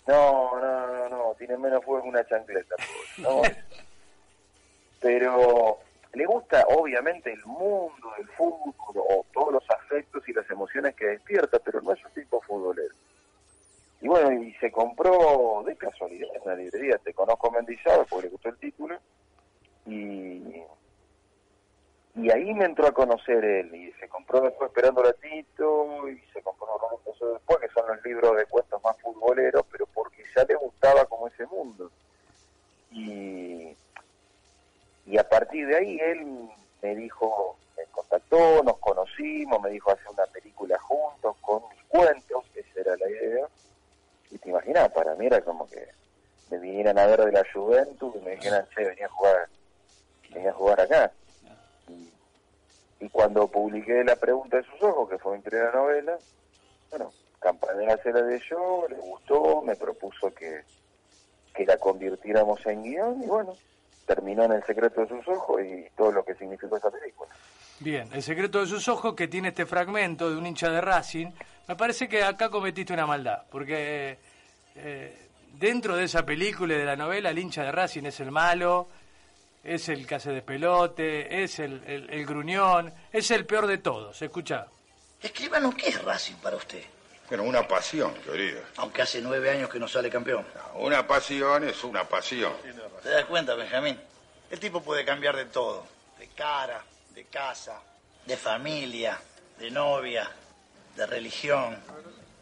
no, 0.07 0.61
no, 0.61 0.87
no, 0.87 1.09
no, 1.09 1.35
tiene 1.39 1.57
menos 1.57 1.85
fuego 1.85 2.03
que 2.03 2.09
una 2.11 2.25
chancleta. 2.27 2.77
No. 3.19 3.43
Pero 5.01 5.79
le 6.17 6.25
gusta 6.25 6.65
obviamente 6.69 7.33
el 7.33 7.45
mundo 7.45 8.11
del 8.17 8.27
fútbol 8.29 8.75
o 8.97 9.27
todos 9.33 9.53
los 9.53 9.71
afectos 9.71 10.27
y 10.29 10.33
las 10.33 10.49
emociones 10.51 10.95
que 10.95 11.07
despierta, 11.07 11.59
pero 11.59 11.83
no 11.83 11.93
es 11.93 12.03
un 12.05 12.11
tipo 12.13 12.41
futbolero. 12.41 12.95
Y 14.01 14.09
bueno, 14.09 14.33
y 14.33 14.53
se 14.55 14.71
compró 14.71 15.63
de 15.65 15.75
casualidad 15.77 16.29
en 16.35 16.43
la 16.45 16.55
librería, 16.55 16.99
te 16.99 17.15
conozco 17.15 17.51
Mendizábal 17.51 18.07
porque 18.09 18.27
le 18.27 18.33
gustó 18.33 18.49
el 18.51 18.59
título, 18.59 18.99
y 19.87 20.63
y 22.17 22.31
ahí 22.31 22.55
me 22.55 22.65
entró 22.65 22.87
a 22.87 22.93
conocer 22.93 23.45
él 23.45 23.75
y 23.75 23.93
se 24.01 24.09
compró 24.09 24.41
después 24.41 24.71
Esperando 24.71 25.03
Tito 25.15 26.09
y 26.09 26.19
se 26.33 26.41
compró 26.41 26.69
eso 27.15 27.33
después 27.35 27.59
que 27.59 27.69
son 27.69 27.87
los 27.89 28.03
libros 28.05 28.37
de 28.37 28.47
cuentos 28.47 28.83
más 28.83 28.97
futboleros 29.03 29.67
pero 29.71 29.87
porque 29.87 30.25
ya 30.35 30.45
le 30.45 30.55
gustaba 30.55 31.05
como 31.05 31.29
ese 31.29 31.47
mundo. 31.47 31.91
Y 32.91 33.77
y 35.05 35.19
a 35.19 35.29
partir 35.29 35.67
de 35.67 35.77
ahí 35.77 35.99
él 36.01 36.49
me 36.81 36.95
dijo 36.97 37.59
me 37.77 37.85
contactó 37.93 38.63
nos 38.65 38.79
conocimos 38.79 39.61
me 39.61 39.71
dijo 39.71 39.91
hacer 39.91 40.09
una 40.11 40.27
película 40.27 40.79
juntos 40.79 41.37
con 41.43 41.63
mis 41.69 41.83
cuentos 41.85 42.45
esa 42.55 42.81
era 42.81 42.97
la 42.97 43.11
idea 43.11 43.47
te 44.53 44.89
para 44.91 45.15
mí 45.17 45.27
era 45.27 45.41
como 45.41 45.69
que 45.69 45.89
me 46.51 46.59
vinieran 46.59 46.99
a 46.99 47.07
ver 47.07 47.25
de 47.25 47.33
la 47.33 47.43
Juventus 47.53 48.15
y 48.17 48.19
me 48.21 48.33
dijeran 48.33 48.67
che 48.75 48.85
venía 48.85 49.07
a 49.07 49.11
jugar 49.11 49.49
venía 50.33 50.51
a 50.51 50.55
jugar 50.55 50.81
acá 50.81 51.13
y 53.01 53.09
cuando 53.11 53.49
publiqué 53.49 54.05
La 54.05 54.17
pregunta 54.17 54.57
de 54.57 54.65
sus 54.65 54.83
ojos, 54.83 55.09
que 55.09 55.19
fue 55.19 55.37
mi 55.37 55.43
primera 55.43 55.73
novela, 55.73 56.17
bueno, 56.91 57.13
Campanella 57.41 57.99
se 58.03 58.13
la 58.13 58.21
yo, 58.39 58.87
le 58.89 58.97
gustó, 58.97 59.63
me 59.63 59.77
propuso 59.77 60.33
que, 60.35 60.63
que 61.55 61.67
la 61.67 61.77
convirtiéramos 61.77 62.65
en 62.67 62.83
guion 62.83 63.23
y 63.23 63.27
bueno, 63.27 63.55
terminó 64.07 64.45
en 64.45 64.53
El 64.53 64.65
secreto 64.65 65.03
de 65.03 65.09
sus 65.09 65.29
ojos 65.29 65.61
y 65.63 65.87
todo 65.97 66.13
lo 66.13 66.25
que 66.25 66.35
significó 66.35 66.77
esa 66.77 66.91
película. 66.91 67.31
Bien, 67.81 68.09
El 68.13 68.23
secreto 68.23 68.61
de 68.61 68.67
sus 68.67 68.89
ojos 68.89 69.15
que 69.15 69.29
tiene 69.29 69.49
este 69.49 69.67
fragmento 69.67 70.31
de 70.31 70.37
un 70.37 70.47
hincha 70.47 70.71
de 70.71 70.81
Racing, 70.81 71.33
me 71.69 71.77
parece 71.77 72.09
que 72.09 72.23
acá 72.23 72.49
cometiste 72.49 72.95
una 72.95 73.07
maldad, 73.07 73.45
porque 73.51 74.19
eh, 74.77 75.29
dentro 75.53 75.97
de 75.97 76.05
esa 76.05 76.25
película 76.25 76.75
y 76.75 76.79
de 76.79 76.85
la 76.85 76.97
novela 76.97 77.31
el 77.31 77.39
hincha 77.39 77.63
de 77.63 77.73
Racing 77.73 78.05
es 78.05 78.21
el 78.21 78.31
malo, 78.31 78.89
es 79.65 79.89
el 79.89 80.07
que 80.07 80.15
hace 80.15 80.31
despelote, 80.31 81.43
es 81.43 81.59
el, 81.59 81.83
el, 81.87 82.27
gruñón, 82.27 82.93
es 83.13 83.31
el 83.31 83.47
peor 83.47 83.67
de 83.67 83.79
todos, 83.79 84.21
escucha. 84.23 84.67
Escribano, 85.21 85.75
¿qué 85.75 85.89
es 85.89 86.03
Racing 86.03 86.37
para 86.37 86.57
usted? 86.57 86.85
Bueno, 87.29 87.43
una 87.43 87.67
pasión, 87.67 88.15
querido. 88.15 88.63
Aunque 88.77 89.03
hace 89.03 89.21
nueve 89.21 89.51
años 89.51 89.69
que 89.69 89.81
no 89.81 89.89
sale 89.89 90.09
campeón. 90.09 90.47
una 90.75 91.07
pasión 91.07 91.65
es 91.65 91.83
una 91.83 92.05
pasión. 92.05 92.53
¿Te 93.03 93.09
das 93.11 93.25
cuenta, 93.25 93.55
Benjamín? 93.55 93.99
El 94.49 94.61
tipo 94.61 94.81
puede 94.81 95.05
cambiar 95.05 95.35
de 95.35 95.47
todo. 95.47 95.85
De 96.19 96.29
cara, 96.29 96.85
de 97.15 97.25
casa, 97.25 97.81
de 98.25 98.37
familia, 98.37 99.19
de 99.59 99.71
novia, 99.71 100.31
de 100.95 101.07
religión, 101.07 101.77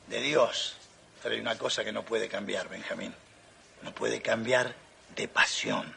de 0.08 0.20
Dios. 0.20 0.76
Pero 1.24 1.36
hay 1.36 1.40
una 1.40 1.56
cosa 1.56 1.82
que 1.82 1.90
no 1.90 2.02
puede 2.02 2.28
cambiar, 2.28 2.68
Benjamín. 2.68 3.14
No 3.80 3.94
puede 3.94 4.20
cambiar 4.20 4.74
de 5.16 5.26
pasión. 5.26 5.96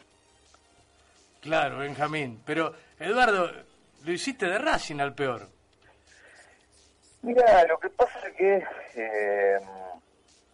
Claro, 1.42 1.80
Benjamín. 1.80 2.42
Pero, 2.46 2.74
Eduardo, 2.98 3.52
lo 4.04 4.12
hiciste 4.12 4.46
de 4.46 4.56
Racing 4.56 5.00
al 5.00 5.14
peor. 5.14 5.46
Mira, 7.20 7.62
lo 7.66 7.78
que 7.78 7.90
pasa 7.90 8.26
es 8.26 8.36
que 8.36 8.64
eh, 8.94 9.58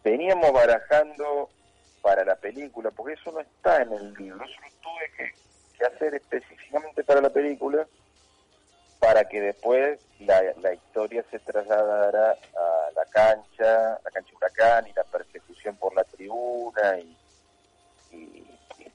veníamos 0.03 0.53
barajando 0.53 1.51
para 2.03 2.25
la 2.25 2.35
película, 2.35 2.91
porque 2.91 3.13
eso 3.13 3.31
no 3.31 3.39
está 3.39 3.81
en 3.81 3.93
el 3.93 4.13
libro, 4.15 4.45
eso 4.45 4.61
lo 4.61 4.69
tuve 4.83 5.13
que, 5.17 5.85
hacer 5.85 6.15
específicamente 6.17 7.05
para 7.05 7.21
la 7.21 7.31
película, 7.31 7.87
para 8.99 9.29
que 9.29 9.41
después 9.41 10.01
la, 10.19 10.43
la 10.61 10.75
historia 10.75 11.25
se 11.31 11.39
trasladara 11.39 12.33
a 12.33 12.74
cancha, 13.15 14.01
la 14.05 14.11
cancha 14.13 14.35
Huracán 14.35 14.89
y 14.89 14.93
la 14.93 15.05
persecución 15.05 15.77
por 15.77 15.95
la 15.95 16.03
tribuna 16.03 16.99
y 16.99 17.17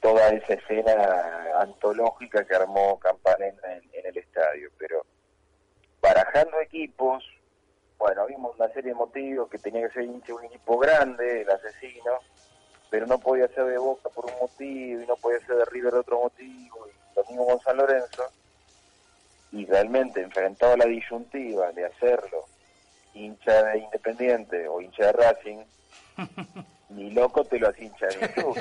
toda 0.01 0.29
esa 0.29 0.53
escena 0.53 1.59
antológica 1.59 2.45
que 2.45 2.55
armó 2.55 2.99
Campanella 2.99 3.77
en, 3.93 4.05
el 4.05 4.17
estadio. 4.17 4.69
Pero 4.77 5.05
barajando 6.01 6.59
equipos, 6.59 7.23
bueno, 7.97 8.25
vimos 8.27 8.55
una 8.57 8.69
serie 8.69 8.91
de 8.91 8.95
motivos 8.95 9.49
que 9.49 9.57
tenía 9.57 9.87
que 9.87 9.93
ser 9.93 10.03
hincha 10.03 10.33
un 10.33 10.45
equipo 10.45 10.77
grande, 10.77 11.41
el 11.41 11.49
asesino, 11.49 12.19
pero 12.89 13.05
no 13.05 13.19
podía 13.19 13.47
ser 13.49 13.65
de 13.65 13.77
Boca 13.77 14.09
por 14.09 14.25
un 14.25 14.33
motivo 14.39 15.01
y 15.01 15.05
no 15.05 15.15
podía 15.15 15.39
ser 15.45 15.57
de 15.57 15.65
River 15.65 15.93
de 15.93 15.99
otro 15.99 16.21
motivo, 16.21 16.87
y 16.87 17.15
lo 17.15 17.25
mismo 17.25 17.47
con 17.47 17.59
San 17.59 17.77
Lorenzo. 17.77 18.23
Y 19.51 19.65
realmente 19.65 20.21
enfrentado 20.21 20.73
a 20.73 20.77
la 20.77 20.85
disyuntiva 20.85 21.71
de 21.71 21.85
hacerlo 21.85 22.45
hincha 23.13 23.63
de 23.63 23.79
Independiente 23.79 24.67
o 24.67 24.81
hincha 24.81 25.05
de 25.07 25.11
Racing, 25.11 25.57
ni 26.89 27.11
loco 27.11 27.43
te 27.43 27.59
lo 27.59 27.71
hincha 27.77 28.07
de 28.07 28.29
club. 28.33 28.57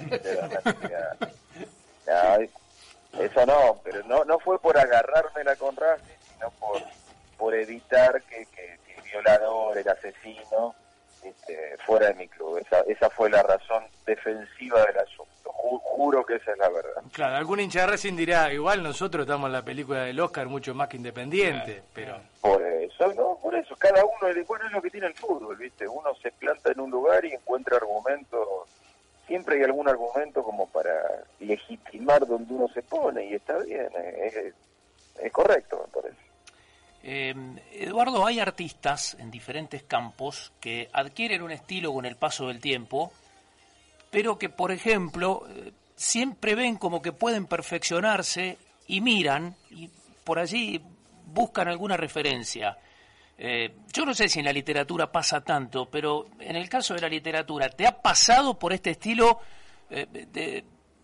eso 3.18 3.46
no, 3.46 3.80
pero 3.82 4.02
no 4.04 4.24
no 4.24 4.38
fue 4.38 4.60
por 4.60 4.78
agarrármela 4.78 5.56
con 5.56 5.76
Racing, 5.76 6.04
sino 6.32 6.50
por, 6.52 6.82
por 7.36 7.54
evitar 7.54 8.22
que, 8.22 8.46
que, 8.46 8.78
el 8.96 9.02
violador, 9.02 9.78
el 9.78 9.88
asesino, 9.88 10.74
este, 11.24 11.76
fuera 11.86 12.08
de 12.08 12.14
mi 12.14 12.28
club. 12.28 12.58
Esa, 12.58 12.80
esa 12.80 13.10
fue 13.10 13.30
la 13.30 13.42
razón 13.42 13.84
defensiva 14.06 14.84
del 14.86 14.98
asunto. 14.98 15.50
juro 15.52 16.24
que 16.24 16.36
esa 16.36 16.52
es 16.52 16.58
la 16.58 16.68
verdad. 16.68 17.02
Claro, 17.12 17.36
algún 17.36 17.60
hincha 17.60 17.80
de 17.82 17.86
Racing 17.88 18.16
dirá, 18.16 18.52
igual 18.52 18.82
nosotros 18.82 19.22
estamos 19.22 19.48
en 19.48 19.52
la 19.52 19.64
película 19.64 20.04
del 20.04 20.20
Oscar 20.20 20.46
mucho 20.46 20.74
más 20.74 20.88
que 20.88 20.96
independiente, 20.96 21.82
pero... 21.94 22.20
Por 22.40 22.62
eso, 22.62 23.12
no, 23.14 23.38
por 23.42 23.54
eso, 23.54 23.74
cada 23.76 24.04
uno, 24.04 24.32
bueno, 24.46 24.66
es 24.66 24.72
lo 24.72 24.82
que 24.82 24.90
tiene 24.90 25.08
el 25.08 25.14
fútbol, 25.14 25.56
¿viste? 25.56 25.88
Uno 25.88 26.14
se 26.22 26.30
planta 26.32 26.70
en 26.72 26.80
un 26.80 26.90
lugar 26.90 27.24
y 27.24 27.32
encuentra 27.32 27.76
argumentos, 27.76 28.46
siempre 29.26 29.56
hay 29.56 29.64
algún 29.64 29.88
argumento 29.88 30.42
como 30.42 30.68
para 30.68 30.92
legitimar 31.40 32.26
donde 32.26 32.54
uno 32.54 32.68
se 32.68 32.82
pone 32.82 33.26
y 33.26 33.34
está 33.34 33.58
bien, 33.58 33.88
es, 33.96 34.54
es 35.20 35.32
correcto. 35.32 35.87
Eh, 37.10 37.34
Eduardo, 37.72 38.26
hay 38.26 38.38
artistas 38.38 39.16
en 39.18 39.30
diferentes 39.30 39.82
campos 39.82 40.52
que 40.60 40.90
adquieren 40.92 41.40
un 41.40 41.50
estilo 41.50 41.90
con 41.90 42.04
el 42.04 42.16
paso 42.16 42.48
del 42.48 42.60
tiempo, 42.60 43.10
pero 44.10 44.38
que, 44.38 44.50
por 44.50 44.72
ejemplo, 44.72 45.46
eh, 45.48 45.72
siempre 45.96 46.54
ven 46.54 46.76
como 46.76 47.00
que 47.00 47.12
pueden 47.12 47.46
perfeccionarse 47.46 48.58
y 48.88 49.00
miran 49.00 49.56
y 49.70 49.88
por 50.22 50.38
allí 50.38 50.82
buscan 51.24 51.68
alguna 51.68 51.96
referencia. 51.96 52.76
Eh, 53.38 53.74
yo 53.90 54.04
no 54.04 54.12
sé 54.12 54.28
si 54.28 54.40
en 54.40 54.44
la 54.44 54.52
literatura 54.52 55.10
pasa 55.10 55.40
tanto, 55.40 55.86
pero 55.86 56.26
en 56.40 56.56
el 56.56 56.68
caso 56.68 56.92
de 56.92 57.00
la 57.00 57.08
literatura, 57.08 57.70
¿te 57.70 57.86
ha 57.86 58.02
pasado 58.02 58.58
por 58.58 58.74
este 58.74 58.90
estilo 58.90 59.40
de 59.88 60.62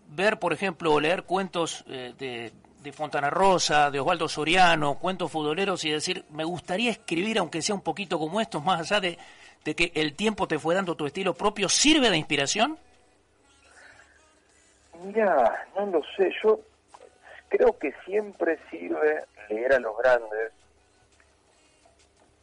ver, 0.09 0.37
por 0.37 0.53
ejemplo, 0.53 0.93
o 0.93 0.99
leer 0.99 1.23
cuentos 1.23 1.83
de 1.87 2.53
de 2.85 2.93
Fontana 2.93 3.31
Rosa, 3.31 3.89
de 3.89 3.99
Osvaldo 3.99 4.29
Soriano, 4.29 4.99
cuentos 4.99 5.31
futboleros 5.31 5.83
y 5.85 5.89
decir, 5.89 6.23
me 6.29 6.43
gustaría 6.43 6.91
escribir, 6.91 7.39
aunque 7.39 7.63
sea 7.63 7.73
un 7.73 7.81
poquito 7.81 8.19
como 8.19 8.39
estos, 8.39 8.63
más 8.63 8.79
allá 8.79 9.01
de, 9.01 9.17
de 9.63 9.75
que 9.75 9.91
el 9.95 10.13
tiempo 10.13 10.47
te 10.47 10.59
fue 10.59 10.75
dando 10.75 10.95
tu 10.95 11.07
estilo 11.07 11.33
propio, 11.33 11.67
¿sirve 11.67 12.11
de 12.11 12.17
inspiración? 12.17 12.77
Mira, 15.03 15.65
no 15.75 15.87
lo 15.87 16.01
sé, 16.15 16.31
yo 16.43 16.59
creo 17.49 17.75
que 17.79 17.91
siempre 18.05 18.59
sirve 18.69 19.23
leer 19.49 19.73
a 19.73 19.79
los 19.79 19.97
grandes, 19.97 20.51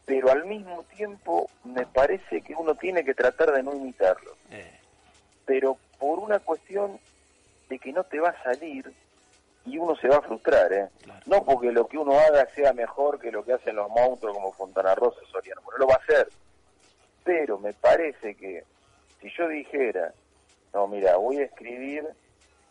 pero 0.04 0.32
al 0.32 0.44
mismo 0.44 0.82
tiempo 0.96 1.48
me 1.62 1.86
parece 1.86 2.42
que 2.42 2.52
uno 2.56 2.74
tiene 2.74 3.04
que 3.04 3.14
tratar 3.14 3.52
de 3.52 3.62
no 3.62 3.76
imitarlos. 3.76 4.34
Eh, 4.50 4.72
Pero 5.46 5.78
por 6.00 6.18
una 6.18 6.40
cuestión 6.40 6.98
de 7.68 7.78
que 7.78 7.92
no 7.92 8.02
te 8.02 8.18
va 8.18 8.30
a 8.30 8.42
salir 8.42 8.92
y 9.64 9.78
uno 9.78 9.94
se 9.96 10.08
va 10.08 10.16
a 10.16 10.22
frustrar, 10.22 10.72
¿eh? 10.72 10.88
Claro. 11.02 11.20
No 11.26 11.44
porque 11.44 11.70
lo 11.70 11.86
que 11.86 11.98
uno 11.98 12.18
haga 12.18 12.46
sea 12.54 12.72
mejor 12.72 13.18
que 13.18 13.30
lo 13.30 13.44
que 13.44 13.52
hacen 13.52 13.76
los 13.76 13.88
monstruos 13.90 14.34
como 14.34 14.52
Fontana 14.52 14.94
Rosa 14.94 15.20
o 15.22 15.26
Soriano, 15.26 15.60
no 15.70 15.78
lo 15.78 15.86
va 15.86 15.94
a 15.94 15.98
hacer. 15.98 16.28
Pero 17.24 17.58
me 17.58 17.72
parece 17.72 18.34
que 18.34 18.64
si 19.20 19.30
yo 19.36 19.48
dijera, 19.48 20.12
no, 20.74 20.88
mira, 20.88 21.16
voy 21.16 21.38
a 21.38 21.44
escribir 21.44 22.08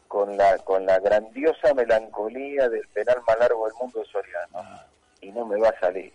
con 0.07 0.35
la 0.35 0.57
con 0.57 0.85
la 0.85 0.99
grandiosa 0.99 1.73
melancolía 1.73 2.67
del 2.67 2.85
penal 2.89 3.21
más 3.25 3.39
largo 3.39 3.65
del 3.65 3.75
mundo 3.79 3.99
de 3.99 4.05
Soriano 4.07 4.47
ah, 4.55 4.85
y 5.21 5.31
no 5.31 5.45
me 5.45 5.57
va 5.57 5.69
a 5.69 5.79
salir. 5.79 6.11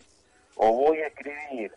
O 0.56 0.72
voy 0.72 0.98
a 0.98 1.06
escribir 1.06 1.72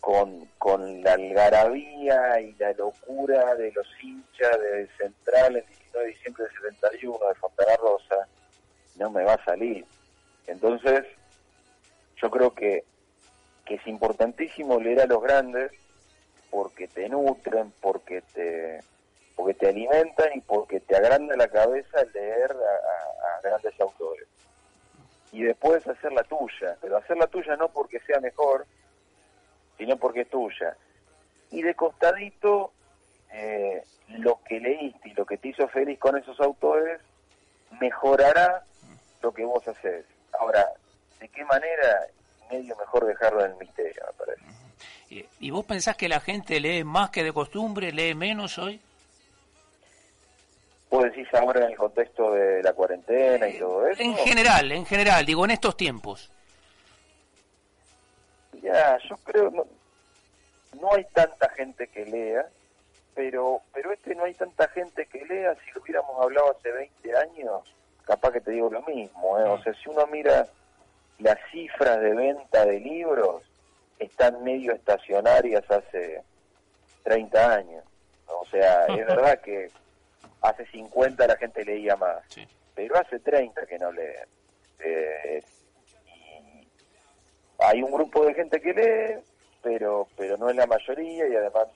con, 0.00 0.46
con 0.58 1.02
la 1.02 1.12
algarabía 1.12 2.40
y 2.40 2.52
la 2.54 2.72
locura 2.72 3.54
de 3.54 3.72
los 3.72 3.86
hinchas 4.02 4.60
de 4.60 4.88
Central 4.98 5.64
19 5.92 6.04
de 6.04 6.12
diciembre 6.12 6.44
del 6.44 6.80
71 6.80 7.18
de 7.28 7.34
Fontana 7.34 7.76
Rosa, 7.76 8.28
no 8.96 9.10
me 9.10 9.24
va 9.24 9.34
a 9.34 9.44
salir. 9.44 9.84
Entonces, 10.46 11.04
yo 12.16 12.30
creo 12.30 12.54
que, 12.54 12.84
que 13.64 13.74
es 13.74 13.86
importantísimo 13.86 14.80
leer 14.80 15.00
a 15.00 15.06
los 15.06 15.22
grandes 15.22 15.72
porque 16.50 16.88
te 16.88 17.08
nutren, 17.08 17.72
porque 17.80 18.22
te 18.34 18.80
porque 19.34 19.54
te 19.54 19.68
alimentan 19.68 20.28
y 20.34 20.40
porque 20.42 20.80
te 20.80 20.94
agranda 20.94 21.34
la 21.36 21.48
cabeza 21.48 22.00
el 22.02 22.12
leer 22.12 22.52
a, 22.52 23.40
grandes 23.42 23.80
autores 23.80 24.28
y 25.32 25.42
después 25.42 25.86
hacer 25.88 26.12
la 26.12 26.22
tuya, 26.24 26.76
pero 26.80 26.98
hacer 26.98 27.16
la 27.16 27.26
tuya 27.26 27.56
no 27.56 27.68
porque 27.68 27.98
sea 28.00 28.20
mejor, 28.20 28.66
sino 29.78 29.96
porque 29.96 30.20
es 30.20 30.30
tuya. 30.30 30.76
Y 31.50 31.62
de 31.62 31.74
costadito, 31.74 32.72
eh, 33.32 33.82
lo 34.08 34.40
que 34.44 34.60
leíste 34.60 35.08
y 35.08 35.14
lo 35.14 35.24
que 35.24 35.38
te 35.38 35.48
hizo 35.48 35.66
feliz 35.68 35.98
con 35.98 36.16
esos 36.16 36.38
autores 36.40 37.00
mejorará 37.80 38.64
lo 39.22 39.32
que 39.32 39.44
vos 39.44 39.66
haces. 39.66 40.04
Ahora, 40.38 40.66
¿de 41.20 41.28
qué 41.28 41.44
manera? 41.44 42.06
Medio 42.50 42.76
mejor 42.76 43.06
dejarlo 43.06 43.44
en 43.44 43.52
el 43.52 43.56
misterio, 43.58 44.02
me 44.06 44.24
parece. 44.24 44.44
y, 45.08 45.26
¿Y 45.46 45.50
vos 45.50 45.64
pensás 45.64 45.96
que 45.96 46.08
la 46.08 46.20
gente 46.20 46.60
lee 46.60 46.84
más 46.84 47.10
que 47.10 47.24
de 47.24 47.32
costumbre, 47.32 47.92
lee 47.92 48.14
menos 48.14 48.58
hoy? 48.58 48.80
Vos 50.90 51.04
decís 51.04 51.26
ahora 51.32 51.64
en 51.64 51.70
el 51.70 51.76
contexto 51.78 52.32
de 52.32 52.62
la 52.62 52.74
cuarentena 52.74 53.48
y 53.48 53.58
todo 53.58 53.86
eso. 53.86 54.02
En 54.02 54.14
general, 54.14 54.70
en 54.72 54.84
general, 54.84 55.24
digo, 55.24 55.42
en 55.46 55.52
estos 55.52 55.74
tiempos. 55.74 56.30
Ya, 58.60 58.98
yo 59.08 59.16
creo, 59.24 59.50
no, 59.50 59.66
no 60.78 60.92
hay 60.92 61.04
tanta 61.14 61.48
gente 61.50 61.86
que 61.88 62.04
lea, 62.04 62.46
pero 63.14 63.60
pero 63.72 63.92
este 63.92 64.14
no 64.14 64.24
hay 64.24 64.34
tanta 64.34 64.68
gente 64.68 65.06
que 65.06 65.24
lea, 65.26 65.54
si 65.64 65.70
lo 65.72 65.82
hubiéramos 65.82 66.20
hablado 66.22 66.56
hace 66.58 66.70
20 66.72 67.16
años, 67.16 67.74
capaz 68.04 68.32
que 68.32 68.40
te 68.40 68.52
digo 68.52 68.70
lo 68.70 68.82
mismo, 68.82 69.38
¿eh? 69.38 69.44
o 69.44 69.62
sea, 69.62 69.74
si 69.74 69.88
uno 69.88 70.06
mira 70.06 70.46
las 71.18 71.38
cifras 71.50 72.00
de 72.00 72.14
venta 72.14 72.64
de 72.64 72.80
libros, 72.80 73.42
están 73.98 74.42
medio 74.42 74.72
estacionarias 74.72 75.62
hace 75.70 76.22
30 77.04 77.54
años, 77.54 77.84
o 78.26 78.44
sea, 78.46 78.86
es 78.88 79.06
verdad 79.06 79.40
que 79.40 79.70
hace 80.40 80.66
50 80.66 81.26
la 81.26 81.36
gente 81.36 81.64
leía 81.64 81.94
más, 81.96 82.22
Sí. 82.28 82.46
pero 82.74 82.96
hace 82.98 83.18
30 83.20 83.66
que 83.66 83.78
no 83.78 83.92
leen. 83.92 84.26
Eh, 84.80 85.42
y 86.06 86.66
hay 87.58 87.82
un 87.82 87.92
grupo 87.92 88.24
de 88.26 88.34
gente 88.34 88.60
que 88.60 88.72
lee, 88.72 89.22
pero 89.62 90.08
pero 90.16 90.36
no 90.36 90.50
es 90.50 90.56
la 90.56 90.66
mayoría 90.66 91.28
y 91.28 91.36
además 91.36 91.68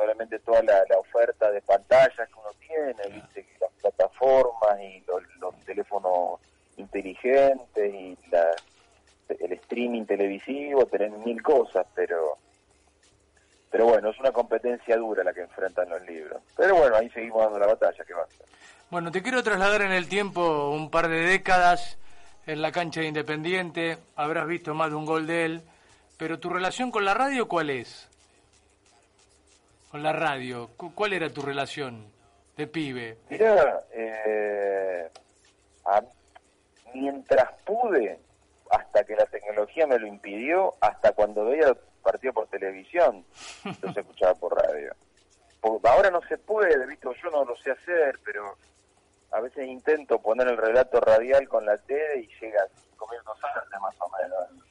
probablemente 0.00 0.38
toda 0.38 0.62
la, 0.62 0.82
la 0.88 0.98
oferta 0.98 1.50
de 1.50 1.60
pantallas 1.60 2.28
que 2.28 2.34
uno 2.34 2.50
tiene, 2.58 3.14
viste 3.14 3.44
que 3.44 3.58
las 3.60 3.70
plataformas 3.82 4.80
y 4.80 5.04
los, 5.06 5.22
los 5.38 5.54
teléfonos 5.66 6.40
inteligentes 6.78 7.94
y 7.94 8.16
la, 8.30 8.46
el 9.28 9.52
streaming 9.52 10.06
televisivo, 10.06 10.86
tenés 10.86 11.12
mil 11.18 11.42
cosas, 11.42 11.86
pero 11.94 12.38
pero 13.70 13.86
bueno, 13.86 14.10
es 14.10 14.18
una 14.18 14.32
competencia 14.32 14.96
dura 14.96 15.22
la 15.22 15.32
que 15.32 15.42
enfrentan 15.42 15.88
los 15.90 16.02
libros. 16.02 16.42
Pero 16.56 16.74
bueno, 16.74 16.96
ahí 16.96 17.08
seguimos 17.10 17.44
dando 17.44 17.60
la 17.60 17.68
batalla, 17.68 18.04
¿qué 18.04 18.14
va 18.14 18.22
a 18.22 18.26
ser? 18.26 18.46
Bueno, 18.90 19.12
te 19.12 19.22
quiero 19.22 19.44
trasladar 19.44 19.82
en 19.82 19.92
el 19.92 20.08
tiempo 20.08 20.70
un 20.70 20.90
par 20.90 21.08
de 21.08 21.20
décadas 21.20 21.96
en 22.46 22.62
la 22.62 22.72
cancha 22.72 23.00
de 23.00 23.06
Independiente. 23.06 23.98
Habrás 24.16 24.48
visto 24.48 24.74
más 24.74 24.90
de 24.90 24.96
un 24.96 25.06
gol 25.06 25.28
de 25.28 25.44
él. 25.44 25.62
Pero 26.18 26.40
tu 26.40 26.50
relación 26.50 26.90
con 26.90 27.04
la 27.04 27.14
radio, 27.14 27.46
¿cuál 27.46 27.70
es? 27.70 28.09
Con 29.90 30.02
la 30.02 30.12
radio. 30.12 30.68
Cu- 30.76 30.94
¿Cuál 30.94 31.12
era 31.14 31.28
tu 31.30 31.42
relación 31.42 32.10
de 32.56 32.66
pibe? 32.66 33.18
Mirá, 33.28 33.80
eh, 33.92 35.08
a- 35.84 36.02
mientras 36.94 37.50
pude, 37.64 38.18
hasta 38.70 39.04
que 39.04 39.16
la 39.16 39.26
tecnología 39.26 39.86
me 39.86 39.98
lo 39.98 40.06
impidió, 40.06 40.74
hasta 40.80 41.12
cuando 41.12 41.44
veía 41.46 41.68
el 41.68 41.76
partido 42.02 42.32
por 42.34 42.46
televisión, 42.48 43.24
los 43.82 43.96
escuchaba 43.96 44.34
por 44.34 44.56
radio. 44.56 44.94
Porque 45.60 45.88
ahora 45.88 46.10
no 46.10 46.20
se 46.22 46.38
puede, 46.38 46.86
visto, 46.86 47.12
yo 47.22 47.30
no 47.30 47.44
lo 47.44 47.56
sé 47.56 47.72
hacer, 47.72 48.18
pero 48.24 48.56
a 49.32 49.40
veces 49.40 49.66
intento 49.66 50.18
poner 50.20 50.48
el 50.48 50.56
relato 50.56 51.00
radial 51.00 51.48
con 51.48 51.66
la 51.66 51.76
tele 51.78 52.20
y 52.20 52.28
llega 52.40 52.62
a 52.62 52.68
cinco 52.90 53.06
minutos 53.10 53.36
antes 53.56 53.80
más 53.80 53.94
o 54.00 54.08
menos 54.22 54.69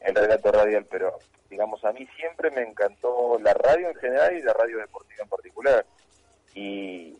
el 0.00 0.14
relato 0.14 0.52
radial, 0.52 0.86
pero 0.90 1.18
digamos, 1.48 1.84
a 1.84 1.92
mí 1.92 2.06
siempre 2.16 2.50
me 2.50 2.62
encantó 2.62 3.38
la 3.40 3.54
radio 3.54 3.88
en 3.88 3.94
general 3.96 4.36
y 4.36 4.42
la 4.42 4.52
radio 4.52 4.78
deportiva 4.78 5.22
en 5.22 5.28
particular. 5.28 5.86
Y, 6.54 7.16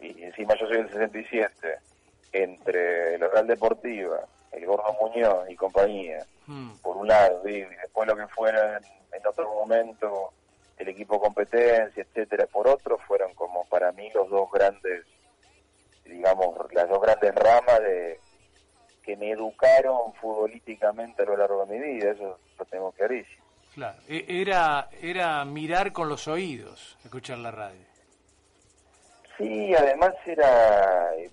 y 0.00 0.22
encima 0.22 0.54
yo 0.58 0.66
soy 0.66 0.78
del 0.78 0.90
67, 0.90 1.78
entre 2.32 3.14
el 3.14 3.20
Real 3.30 3.46
Deportiva, 3.46 4.20
el 4.52 4.66
Gordo 4.66 4.92
Muñoz 5.00 5.48
y 5.50 5.56
compañía, 5.56 6.24
Mm. 6.48 6.76
por 6.76 6.96
un 6.96 7.08
lado, 7.08 7.48
y 7.48 7.62
después 7.62 8.06
lo 8.06 8.14
que 8.16 8.28
fuera 8.28 8.76
en, 8.76 8.84
en 9.18 9.26
otro 9.26 9.52
momento 9.52 10.30
el 10.78 10.88
equipo 10.88 11.18
competencia, 11.18 12.04
etcétera, 12.04 12.46
por 12.46 12.68
otro, 12.68 12.98
fueron 12.98 13.34
como 13.34 13.64
para 13.64 13.90
mí 13.92 14.10
los 14.14 14.28
dos 14.30 14.48
grandes, 14.52 15.04
digamos, 16.04 16.54
las 16.72 16.88
dos 16.88 17.00
grandes 17.00 17.34
ramas 17.34 17.80
de 17.80 18.20
que 19.06 19.16
me 19.16 19.30
educaron 19.30 20.12
futbolísticamente 20.20 21.22
a 21.22 21.26
lo 21.26 21.36
largo 21.36 21.64
de 21.64 21.78
mi 21.78 21.94
vida, 21.94 22.10
eso 22.10 22.38
lo 22.58 22.64
tengo 22.64 22.90
clarísimo. 22.90 23.44
Claro. 23.72 23.98
E- 24.08 24.24
Era, 24.28 24.88
era 25.00 25.44
mirar 25.44 25.92
con 25.92 26.08
los 26.08 26.26
oídos, 26.26 26.98
escuchar 27.04 27.38
la 27.38 27.52
radio. 27.52 27.86
Sí, 29.38 29.72
además 29.74 30.12
era 30.24 31.14
eh, 31.16 31.30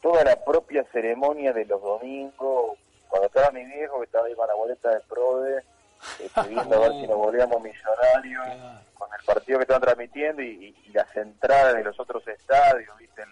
toda 0.00 0.22
la 0.22 0.36
propia 0.44 0.84
ceremonia 0.92 1.52
de 1.52 1.64
los 1.64 1.82
domingos, 1.82 2.78
cuando 3.08 3.26
estaba 3.26 3.50
mi 3.50 3.64
viejo 3.64 3.98
que 3.98 4.04
estaba 4.04 4.26
ahí 4.26 4.34
con 4.34 4.46
la 4.46 4.54
boleta 4.54 4.90
de 4.90 5.00
Prode, 5.00 5.64
pidiendo 6.44 6.76
a 6.76 6.80
ver 6.88 6.92
si 7.00 7.06
nos 7.08 7.16
volvíamos 7.16 7.60
millonarios, 7.62 8.44
Claro. 8.44 8.78
con 8.94 9.08
el 9.18 9.24
partido 9.24 9.58
que 9.58 9.62
estaban 9.62 9.82
transmitiendo 9.82 10.40
y, 10.42 10.46
y- 10.66 10.88
y 10.88 10.92
las 10.92 11.16
entradas 11.16 11.74
de 11.74 11.82
los 11.82 11.98
otros 11.98 12.26
estadios, 12.28 12.96
viste, 12.98 13.22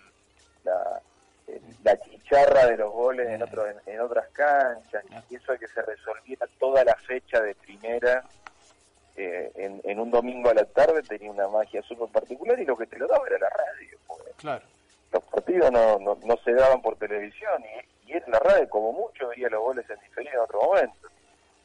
la, 0.65 1.01
la 1.85 1.97
chicharra 1.99 2.67
de 2.67 2.77
los 2.77 2.93
goles 2.93 3.29
en, 3.29 3.43
otro, 3.43 3.67
en, 3.67 3.77
en 3.87 4.01
otras 4.01 4.29
canchas, 4.33 5.05
y 5.31 5.37
eso 5.37 5.53
de 5.53 5.59
que 5.59 5.69
se 5.69 5.83
resolviera 5.83 6.47
toda 6.59 6.85
la 6.85 6.95
fecha 6.97 7.41
de 7.41 7.55
primera 7.55 8.25
eh, 9.17 9.51
en, 9.57 9.81
en 9.85 9.99
un 10.01 10.11
domingo 10.11 10.51
a 10.51 10.55
la 10.55 10.65
tarde 10.65 11.03
tenía 11.03 11.31
una 11.31 11.49
magia 11.49 11.83
súper 11.83 12.09
particular 12.09 12.59
y 12.61 12.65
lo 12.65 12.77
que 12.77 12.87
te 12.87 12.99
lo 12.99 13.07
daba 13.07 13.27
era 13.27 13.39
la 13.39 13.51
radio. 13.51 13.99
Claro. 14.37 14.65
los 15.13 15.23
partidos 15.25 15.71
no, 15.73 15.99
no, 15.99 16.17
no 16.25 16.37
se 16.45 16.53
daban 16.53 16.81
por 16.81 16.97
televisión 16.97 17.63
y, 18.07 18.11
y 18.11 18.17
era 18.17 18.27
la 18.29 18.39
radio 18.39 18.69
como 18.69 18.93
mucho 18.93 19.29
veía 19.29 19.49
los 19.51 19.61
goles 19.61 19.85
en 19.91 19.99
diferido 20.01 20.33
en 20.35 20.41
otro 20.41 20.63
momento. 20.63 21.09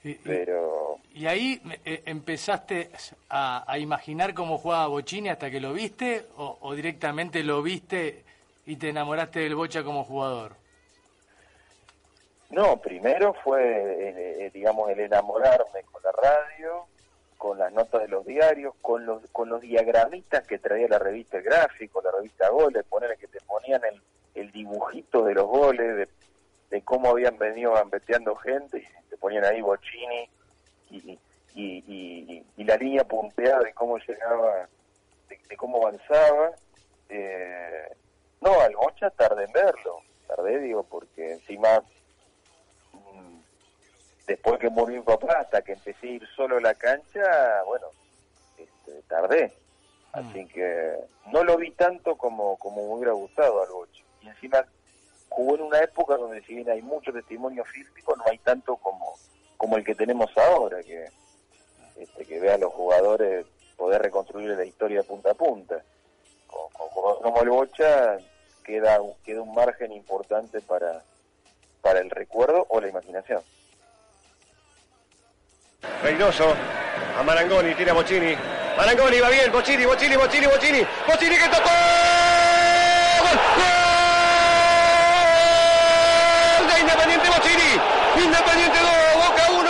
Y, 0.03 0.09
y- 0.09 0.15
Pero 0.23 0.97
y 1.13 1.25
ahí 1.27 1.61
eh, 1.85 2.01
empezaste 2.05 2.89
a, 3.29 3.63
a 3.71 3.77
imaginar 3.79 4.33
cómo 4.33 4.57
jugaba 4.57 4.87
Bochini 4.87 5.29
hasta 5.29 5.49
que 5.49 5.59
lo 5.61 5.71
viste 5.73 6.25
o, 6.37 6.57
o 6.61 6.73
directamente 6.73 7.43
lo 7.43 7.61
viste 7.61 8.23
y 8.65 8.75
te 8.77 8.89
enamoraste 8.89 9.39
del 9.39 9.55
Bocha 9.55 9.83
como 9.83 10.03
jugador. 10.03 10.53
no, 12.49 12.77
primero 12.77 13.33
fue, 13.43 13.61
eh, 13.63 14.45
eh, 14.45 14.51
digamos, 14.53 14.89
el 14.89 14.99
enamorarme 15.01 15.83
con 15.91 16.01
la 16.03 16.11
radio, 16.11 16.85
con 17.37 17.57
las 17.57 17.71
notas 17.73 18.01
de 18.01 18.07
los 18.07 18.25
diarios, 18.25 18.73
con 18.81 19.05
los, 19.05 19.21
con 19.31 19.49
los 19.49 19.61
diagramitas 19.61 20.45
que 20.47 20.57
traía 20.57 20.87
la 20.87 20.99
revista 20.99 21.39
Gráfico, 21.41 22.01
la 22.01 22.11
revista 22.11 22.49
Goles, 22.49 22.83
ponerle 22.85 23.17
que 23.17 23.27
te 23.27 23.39
ponían 23.41 23.81
el, 23.83 24.01
el 24.35 24.51
dibujito 24.51 25.23
de 25.25 25.33
los 25.33 25.45
goles, 25.47 26.07
de, 26.69 26.81
cómo 26.83 27.09
habían 27.09 27.37
venido 27.37 27.73
gambeteando 27.73 28.35
gente, 28.35 28.79
y 28.79 29.09
te 29.09 29.17
ponían 29.17 29.45
ahí 29.45 29.61
Bochini 29.61 30.29
y, 30.91 31.19
y- 31.55 32.43
y 32.57 32.63
la 32.63 32.75
línea 32.77 33.03
punteada 33.05 33.59
de 33.61 33.73
cómo 33.73 33.97
llegaba, 33.97 34.67
de, 35.29 35.39
de 35.49 35.57
cómo 35.57 35.77
avanzaba. 35.85 36.51
Eh, 37.09 37.89
no, 38.41 38.59
al 38.59 38.75
Bocha 38.75 39.09
tardé 39.11 39.45
en 39.45 39.51
verlo. 39.51 40.01
tardé, 40.27 40.59
digo, 40.59 40.83
porque 40.83 41.33
encima, 41.33 41.83
mm, 42.93 43.39
después 44.27 44.59
que 44.59 44.69
murió 44.69 44.97
mi 44.97 45.03
papá, 45.03 45.39
hasta 45.39 45.61
que 45.61 45.73
empecé 45.73 46.07
a 46.07 46.11
ir 46.11 46.27
solo 46.35 46.57
a 46.57 46.61
la 46.61 46.73
cancha, 46.73 47.63
bueno, 47.65 47.87
este, 48.57 49.01
tardé. 49.03 49.53
Así 50.11 50.45
que 50.47 50.95
no 51.27 51.43
lo 51.43 51.57
vi 51.57 51.71
tanto 51.71 52.15
como, 52.15 52.55
como 52.57 52.87
me 52.87 52.93
hubiera 52.93 53.11
gustado 53.11 53.61
al 53.61 53.69
Boche. 53.69 54.03
Y 54.21 54.29
encima 54.29 54.65
jugó 55.27 55.55
en 55.55 55.61
una 55.63 55.79
época 55.81 56.15
donde 56.15 56.41
si 56.43 56.55
bien 56.55 56.69
hay 56.69 56.81
mucho 56.81 57.11
testimonio 57.11 57.65
físico, 57.65 58.15
no 58.15 58.23
hay 58.31 58.37
tanto 58.37 58.77
como, 58.77 59.13
como 59.57 59.75
el 59.75 59.83
que 59.83 59.93
tenemos 59.93 60.31
ahora, 60.37 60.81
que, 60.83 61.09
este, 61.97 62.25
que 62.25 62.39
ve 62.39 62.51
a 62.51 62.57
los 62.57 62.73
jugadores 62.73 63.45
poder 63.75 64.01
reconstruir 64.01 64.51
la 64.51 64.63
historia 64.63 65.01
de 65.01 65.07
punta 65.07 65.31
a 65.31 65.33
punta. 65.33 65.83
Con, 66.55 66.69
con 66.71 66.87
jugadores 66.89 67.23
como 67.23 67.41
el 67.41 67.49
Bocha 67.49 68.17
queda, 68.63 68.99
queda 69.25 69.41
un 69.41 69.53
margen 69.53 69.91
importante 69.91 70.61
para, 70.61 71.03
para 71.81 71.99
el 71.99 72.09
recuerdo 72.09 72.65
o 72.69 72.79
la 72.79 72.87
imaginación. 72.87 73.41
Reynoso, 76.01 76.53
a 77.17 77.23
Marangoni, 77.23 77.75
tira 77.75 77.93
Bocini. 77.93 78.35
Marangoni 78.77 79.19
va 79.19 79.29
bien, 79.29 79.51
Bocini, 79.51 79.85
Bocini, 79.85 80.15
Bocini, 80.15 80.47
Bocini. 80.47 80.85
Bocini 81.07 81.37
que 81.37 81.49
tocó. 81.49 81.69
¡Gol! 83.21 83.37
¡Gol! 83.57 83.73
De 86.67 86.79
Independiente 86.81 87.29
Bocini. 87.29 87.79
Independiente 88.25 88.79
2, 88.79 88.89
Boca 89.27 89.43
1, 89.51 89.69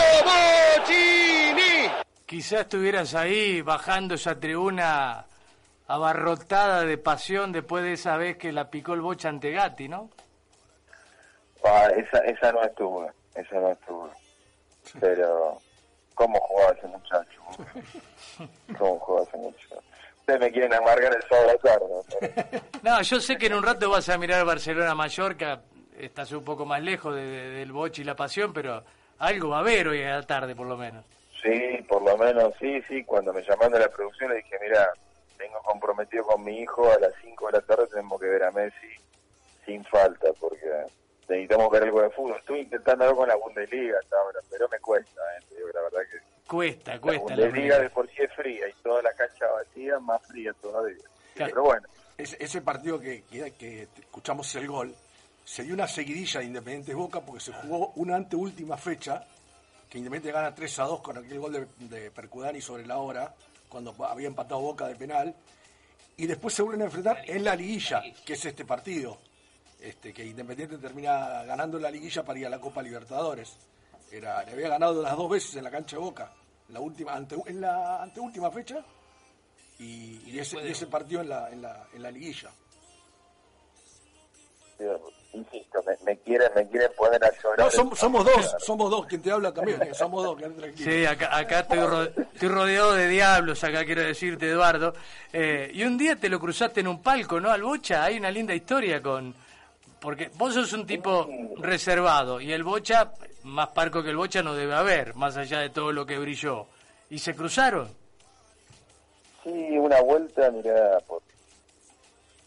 Bocini. 0.80 1.92
Quizás 2.26 2.62
estuvieras 2.62 3.14
ahí 3.16 3.62
bajando 3.62 4.16
esa 4.16 4.40
tribuna 4.40 5.26
abarrotada 5.88 6.84
de 6.84 6.98
pasión 6.98 7.52
después 7.52 7.84
de 7.84 7.94
esa 7.94 8.18
vez 8.18 8.38
que 8.38 8.52
la 8.52 8.70
picó 8.70 8.94
el 8.94 9.02
bocha 9.02 9.30
ante 9.30 9.52
Gatti, 9.52 9.88
¿no? 9.88 10.10
Ah, 11.64 11.88
esa, 11.96 12.20
esa 12.20 12.52
no 12.52 12.64
estuvo, 12.64 13.10
esa 13.36 13.56
no 13.60 13.72
estuvo. 13.72 14.10
Pero, 15.00 15.60
¿cómo 16.14 16.40
jugaba 16.40 16.74
ese 16.74 16.88
muchacho? 16.88 17.42
¿Cómo 18.78 19.00
jugaba 19.00 19.28
ese 19.28 19.38
muchacho? 19.38 19.82
Ustedes 20.20 20.40
me 20.40 20.52
quieren 20.52 20.74
amargar 20.74 21.16
el 21.16 21.22
sábado 21.24 21.58
tarde. 21.64 21.86
pero- 22.20 22.64
No, 22.84 23.02
yo 23.02 23.20
sé 23.20 23.38
que 23.38 23.48
en 23.48 23.54
un 23.56 23.64
rato 23.64 23.90
vas 23.90 24.10
a 24.10 24.18
mirar 24.18 24.46
Barcelona-Mallorca, 24.46 25.62
estás 25.98 26.32
un 26.34 26.44
poco 26.44 26.66
más 26.66 26.82
lejos 26.82 27.16
de- 27.16 27.26
de- 27.26 27.50
del 27.52 27.72
boche 27.72 28.02
y 28.02 28.06
la 28.06 28.16
pasión, 28.16 28.52
pero 28.54 28.84
algo 29.20 29.50
va 29.50 29.58
a 29.58 29.62
haber 29.62 29.88
hoy 29.88 30.04
a 30.04 30.16
la 30.18 30.24
tarde 30.24 30.56
por 30.56 30.68
lo 30.68 30.78
menos. 30.78 31.06
Sí, 31.42 31.78
por 31.88 32.02
lo 32.02 32.18
menos, 32.18 32.54
sí, 32.60 32.82
sí. 32.88 33.04
Cuando 33.04 33.32
me 33.32 33.42
llamaron 33.44 33.74
de 33.74 33.80
la 33.80 33.88
producción 33.90 34.32
le 34.32 34.38
dije, 34.38 34.56
mira, 34.62 34.88
tengo 35.38 35.60
comprometido 35.64 36.24
con 36.26 36.44
mi 36.44 36.60
hijo, 36.60 36.90
a 36.92 37.00
las 37.00 37.14
5 37.22 37.46
de 37.48 37.52
la 37.54 37.62
tarde 37.62 37.88
tenemos 37.88 38.20
que 38.20 38.28
ver 38.28 38.44
a 38.44 38.52
Messi 38.52 38.88
sin 39.66 39.84
falta, 39.86 40.28
porque 40.40 40.66
necesitamos 41.28 41.72
ver 41.72 41.84
algo 41.84 42.02
de 42.02 42.10
fútbol. 42.12 42.38
Estoy 42.40 42.60
intentando 42.62 43.04
algo 43.06 43.18
con 43.18 43.28
la 43.28 43.36
Bundesliga 43.36 43.98
hasta 44.02 44.18
ahora, 44.18 44.40
pero 44.50 44.68
me 44.70 44.80
cuesta, 44.80 45.22
eh, 45.38 45.44
digo, 45.56 45.68
la 45.74 45.82
verdad 45.82 46.00
que 46.12 46.20
Cuesta, 46.48 46.94
la 46.96 47.02
cuesta. 47.02 47.36
la 47.36 47.46
Bundesliga 47.46 47.80
de 47.80 47.90
por 47.90 48.08
sí 48.10 48.16
es 48.22 48.32
fría 48.34 48.68
y 48.70 48.74
toda 48.84 49.02
la 49.02 49.14
cancha 49.14 49.46
vacía, 49.52 50.00
más 50.00 50.22
fría 50.28 50.54
todavía. 50.62 51.04
Claro. 51.34 51.52
Pero 51.52 51.64
bueno, 51.64 51.88
Ese, 52.18 52.38
ese 52.40 52.62
partido 52.62 53.00
que, 53.00 53.24
que, 53.24 53.52
que 53.54 53.88
escuchamos 54.00 54.54
el 54.56 54.68
gol, 54.68 54.96
se 55.44 55.64
dio 55.64 55.74
una 55.74 55.88
seguidilla 55.88 56.40
de 56.40 56.46
Independiente 56.46 56.94
Boca 56.94 57.22
porque 57.22 57.42
se 57.42 57.54
jugó 57.54 57.92
una 57.96 58.16
anteúltima 58.16 58.78
fecha, 58.78 59.24
que 59.90 59.98
Independiente 59.98 60.32
gana 60.38 60.54
3 60.54 60.80
a 60.80 60.84
2 60.84 61.02
con 61.02 61.18
aquel 61.18 61.40
gol 61.40 61.54
de, 61.54 61.88
de 61.98 62.12
Percudani 62.12 62.62
sobre 62.62 62.86
la 62.86 62.98
hora, 63.00 63.34
cuando 63.76 63.94
había 64.06 64.28
empatado 64.28 64.62
Boca 64.62 64.88
de 64.88 64.96
penal, 64.96 65.36
y 66.16 66.26
después 66.28 66.54
se 66.54 66.62
vuelven 66.62 66.84
a 66.84 66.86
enfrentar 66.86 67.30
en 67.30 67.44
la 67.44 67.58
liguilla, 67.58 68.02
que 68.26 68.32
es 68.32 68.46
este 68.46 68.64
partido, 68.64 69.18
este 69.82 70.14
que 70.14 70.24
Independiente 70.24 70.78
termina 70.78 71.44
ganando 71.44 71.78
la 71.78 71.92
liguilla 71.92 72.24
para 72.24 72.40
ir 72.40 72.46
a 72.46 72.50
la 72.50 72.62
Copa 72.62 72.82
Libertadores. 72.82 73.58
Era, 74.10 74.46
le 74.46 74.54
había 74.54 74.70
ganado 74.70 75.02
las 75.02 75.18
dos 75.18 75.30
veces 75.30 75.58
en 75.58 75.66
la 75.66 75.72
cancha 75.72 75.98
de 75.98 76.04
Boca, 76.04 76.32
la 76.70 76.80
última, 76.80 77.16
ante, 77.16 77.36
en 77.48 77.60
la 77.60 78.02
anteúltima 78.02 78.50
fecha, 78.50 78.78
y, 79.78 80.22
y 80.26 80.40
ese, 80.40 80.56
y 80.66 80.72
ese 80.72 80.88
partido 80.88 81.20
en 81.20 81.28
la, 81.28 81.50
en 81.52 81.62
la, 81.62 81.88
en 81.94 82.02
la 82.02 82.12
liguilla. 82.12 82.52
Insisto, 85.36 85.84
me, 85.86 85.94
me 86.06 86.18
quieren 86.20 86.50
me 86.56 86.68
quieren 86.68 86.92
poner 86.98 87.24
a 87.24 87.32
llorar. 87.42 87.60
No, 87.60 87.72
somos, 87.72 88.00
somos 88.00 88.26
dos, 88.26 88.56
somos 88.60 88.90
dos, 88.90 89.06
quien 89.06 89.22
te 89.22 89.32
habla 89.32 89.54
también, 89.54 89.94
somos 89.94 90.24
dos, 90.24 90.38
tranquilo. 90.38 90.74
Sí, 90.92 91.06
acá, 91.06 91.36
acá 91.38 91.60
estoy, 91.62 91.80
ro- 91.80 92.04
estoy 92.04 92.50
rodeado 92.50 92.94
de 92.94 93.08
diablos, 93.08 93.64
acá 93.64 93.86
quiero 93.86 94.02
decirte, 94.04 94.50
Eduardo. 94.50 94.94
Eh, 95.34 95.70
y 95.74 95.84
un 95.84 95.98
día 95.98 96.16
te 96.16 96.30
lo 96.30 96.40
cruzaste 96.40 96.80
en 96.80 96.88
un 96.88 97.02
palco, 97.02 97.40
¿no? 97.40 97.52
Al 97.52 97.62
Bocha, 97.64 98.04
hay 98.04 98.18
una 98.18 98.32
linda 98.32 98.54
historia 98.54 99.02
con... 99.02 99.34
Porque 100.00 100.30
vos 100.36 100.54
sos 100.54 100.72
un 100.74 100.86
tipo 100.86 101.28
reservado 101.58 102.40
y 102.40 102.52
el 102.54 102.64
Bocha, 102.64 103.12
más 103.44 103.70
parco 103.70 104.04
que 104.04 104.12
el 104.12 104.18
Bocha 104.18 104.44
no 104.44 104.54
debe 104.54 104.76
haber, 104.76 105.16
más 105.16 105.36
allá 105.36 105.60
de 105.60 105.70
todo 105.70 105.92
lo 105.92 106.06
que 106.06 106.18
brilló. 106.20 106.68
¿Y 107.10 107.18
se 107.20 107.36
cruzaron? 107.36 107.90
Sí, 109.44 109.78
una 109.78 110.02
vuelta, 110.02 110.50
mirá, 110.52 111.00
por, 111.08 111.22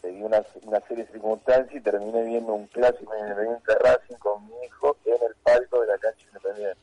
se 0.01 0.07
dio 0.09 0.25
una, 0.25 0.43
una 0.63 0.79
serie 0.87 1.05
de 1.05 1.11
circunstancias 1.11 1.75
y 1.75 1.81
terminé 1.81 2.23
viendo 2.23 2.53
un 2.53 2.67
clásico 2.67 3.13
en 3.15 3.21
Independiente 3.23 3.75
Racing 3.75 4.15
con 4.15 4.45
mi 4.47 4.53
hijo 4.65 4.95
en 5.05 5.13
el 5.13 5.35
palco 5.43 5.81
de 5.81 5.87
la 5.87 5.97
cancha 5.97 6.25
Independiente. 6.27 6.77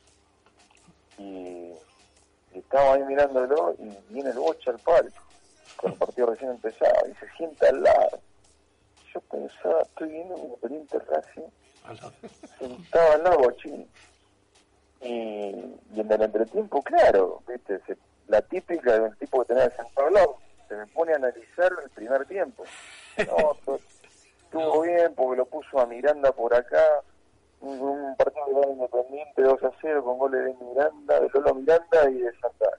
Y, 1.18 1.72
y 2.54 2.58
estábamos 2.58 2.96
ahí 2.96 3.04
mirándolo 3.04 3.74
y 3.78 4.12
viene 4.12 4.30
el 4.30 4.38
bocha 4.38 4.70
al 4.70 4.78
palco, 4.80 5.22
con 5.76 5.92
el 5.92 5.98
partido 5.98 6.26
recién 6.26 6.50
empezado, 6.50 7.08
y 7.08 7.14
se 7.14 7.28
sienta 7.36 7.68
al 7.68 7.82
lado. 7.82 8.20
Yo 9.14 9.20
pensaba, 9.22 9.80
estoy 9.82 10.10
viendo 10.10 10.34
un 10.34 10.42
Independiente 10.44 10.98
Racing, 10.98 11.48
sentado 12.58 13.12
al 13.12 13.22
lado 13.24 13.38
Bochini. 13.38 13.88
Y, 15.00 15.08
y 15.94 16.00
en 16.00 16.10
el 16.12 16.22
entretiempo, 16.22 16.82
claro, 16.82 17.42
viste, 17.46 17.80
se- 17.86 17.96
la 18.28 18.42
típica 18.42 18.98
del 18.98 19.16
tipo 19.18 19.40
que 19.42 19.48
tenía 19.54 19.70
sentado 19.70 20.08
al 20.08 20.14
lado, 20.14 20.36
se 20.68 20.76
me 20.76 20.86
pone 20.88 21.12
a 21.12 21.16
analizar 21.16 21.72
el 21.82 21.90
primer 21.90 22.26
tiempo. 22.26 22.64
No, 23.26 23.76
estuvo 24.44 24.82
bien 24.82 25.14
porque 25.14 25.38
lo 25.38 25.46
puso 25.46 25.80
a 25.80 25.86
Miranda 25.86 26.32
por 26.32 26.54
acá, 26.54 26.82
un, 27.60 27.80
un 27.80 28.16
partido 28.16 28.60
de 28.62 28.72
independiente 28.72 29.42
2 29.42 29.62
a 29.62 29.70
0 29.80 30.04
con 30.04 30.18
goles 30.18 30.44
de 30.44 30.64
Miranda, 30.64 31.20
de 31.20 31.30
Lolo 31.32 31.54
Miranda 31.54 32.10
y 32.10 32.18
de 32.18 32.32
Santana. 32.38 32.78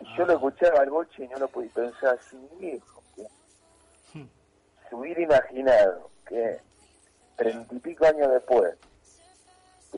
Y 0.00 0.16
yo 0.16 0.24
lo 0.24 0.32
escuchaba 0.34 0.80
al 0.80 0.90
boche 0.90 1.24
y 1.24 1.28
no 1.28 1.38
lo 1.38 1.48
podía 1.48 1.70
pensar 1.72 2.18
así, 2.18 2.38
viejo. 2.58 3.02
que 3.14 3.26
Se 4.88 4.94
hubiera 4.94 5.20
imaginado 5.20 6.10
que 6.26 6.60
treinta 7.36 7.74
y 7.74 7.78
pico 7.80 8.06
años 8.06 8.30
después, 8.30 8.76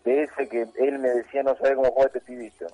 de 0.04 0.22
ese 0.24 0.48
que 0.48 0.66
él 0.76 0.98
me 0.98 1.08
decía 1.08 1.42
no 1.42 1.56
sabe 1.56 1.74
cómo 1.74 1.92
juega 1.92 2.06
este 2.06 2.20
pibito, 2.20 2.66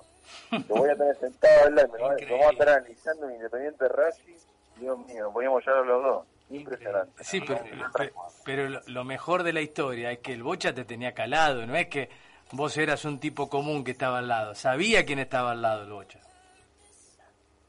lo 0.51 0.75
voy 0.75 0.89
a 0.89 0.95
tener 0.95 1.17
sentado 1.19 1.71
me 1.71 1.83
va, 1.83 2.15
lo 2.15 2.37
va 2.39 2.47
a 2.47 2.51
estar 2.51 2.69
analizando 2.69 3.27
en 3.29 3.35
Independiente 3.35 3.87
Racing, 3.87 4.35
Dios 4.77 4.97
mío, 5.07 5.29
podíamos 5.31 5.65
llorar 5.65 5.85
los 5.85 6.03
dos. 6.03 6.25
Impresionante. 6.51 7.23
Sí, 7.23 7.41
pero, 7.41 7.63
pe- 7.95 8.13
pero 8.43 8.81
lo- 8.87 9.03
mejor 9.03 9.43
de 9.43 9.53
la 9.53 9.61
historia 9.61 10.11
es 10.11 10.19
que 10.19 10.33
el 10.33 10.41
Bocha 10.43 10.73
te 10.73 10.83
tenía 10.85 11.13
calado, 11.13 11.65
no 11.67 11.75
es 11.75 11.87
que 11.87 12.09
vos 12.53 12.75
eras 12.77 13.05
un 13.05 13.19
tipo 13.19 13.49
común 13.49 13.83
que 13.83 13.91
estaba 13.91 14.17
al 14.19 14.27
lado, 14.27 14.55
sabía 14.55 15.05
quién 15.05 15.19
estaba 15.19 15.51
al 15.51 15.61
lado 15.61 15.83
el 15.83 15.91
Bocha. 15.91 16.19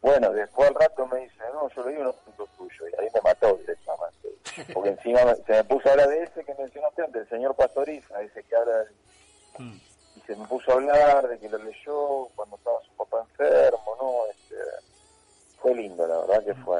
Bueno, 0.00 0.30
después 0.32 0.66
al 0.70 0.74
rato 0.76 1.06
me 1.08 1.20
dice, 1.20 1.36
no, 1.52 1.68
yo 1.76 1.82
le 1.84 1.90
digo 1.90 2.02
unos 2.02 2.14
puntos 2.16 2.48
tuyos, 2.56 2.80
y 2.90 3.02
ahí 3.02 3.08
me 3.14 3.20
mató 3.20 3.54
directamente. 3.56 4.72
Porque 4.72 4.88
encima 4.90 5.20
se 5.46 5.52
me 5.52 5.64
puso 5.64 5.88
a 5.88 5.92
hablar 5.92 6.08
de 6.08 6.22
ese 6.22 6.42
que 6.42 6.54
mencionaste 6.54 7.02
antes, 7.04 7.22
el 7.22 7.28
señor 7.28 7.54
Pastoriza, 7.54 8.22
ese 8.22 8.42
que 8.44 8.56
habla 8.56 8.78
del- 8.78 8.94
Mm. 9.58 9.78
Y 10.22 10.26
se 10.26 10.36
me 10.36 10.46
puso 10.46 10.70
a 10.70 10.74
hablar 10.74 11.28
de 11.28 11.38
que 11.38 11.48
lo 11.48 11.58
leyó 11.58 12.28
cuando 12.36 12.56
estaba 12.56 12.80
su 12.82 12.92
papá 12.96 13.24
enfermo, 13.30 13.96
¿no? 14.00 14.26
Este, 14.30 14.54
fue 15.60 15.74
lindo, 15.74 16.06
la 16.06 16.18
verdad 16.20 16.44
que 16.44 16.54
fue, 16.62 16.78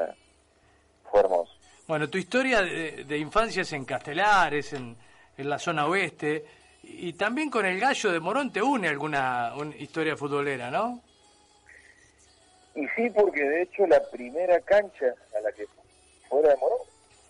fue 1.09 1.19
hermoso. 1.21 1.51
Bueno, 1.87 2.09
tu 2.09 2.17
historia 2.17 2.61
de, 2.61 3.03
de 3.05 3.17
infancia 3.17 3.63
es 3.63 3.73
en 3.73 3.85
Castelar, 3.85 4.53
es 4.53 4.73
en, 4.73 4.95
en 5.37 5.49
la 5.49 5.59
zona 5.59 5.87
oeste, 5.87 6.45
y 6.83 7.13
también 7.13 7.49
con 7.49 7.65
el 7.65 7.79
gallo 7.79 8.11
de 8.11 8.19
Morón 8.19 8.51
te 8.51 8.61
une 8.61 8.87
alguna 8.87 9.53
una 9.55 9.75
historia 9.75 10.15
futbolera, 10.17 10.71
¿no? 10.71 11.01
Y 12.75 12.87
sí, 12.95 13.09
porque 13.09 13.41
de 13.43 13.63
hecho 13.63 13.85
la 13.87 14.01
primera 14.09 14.59
cancha 14.61 15.13
a 15.37 15.41
la 15.41 15.51
que 15.51 15.65
fuera 16.29 16.49
de 16.49 16.57
Morón, 16.57 16.79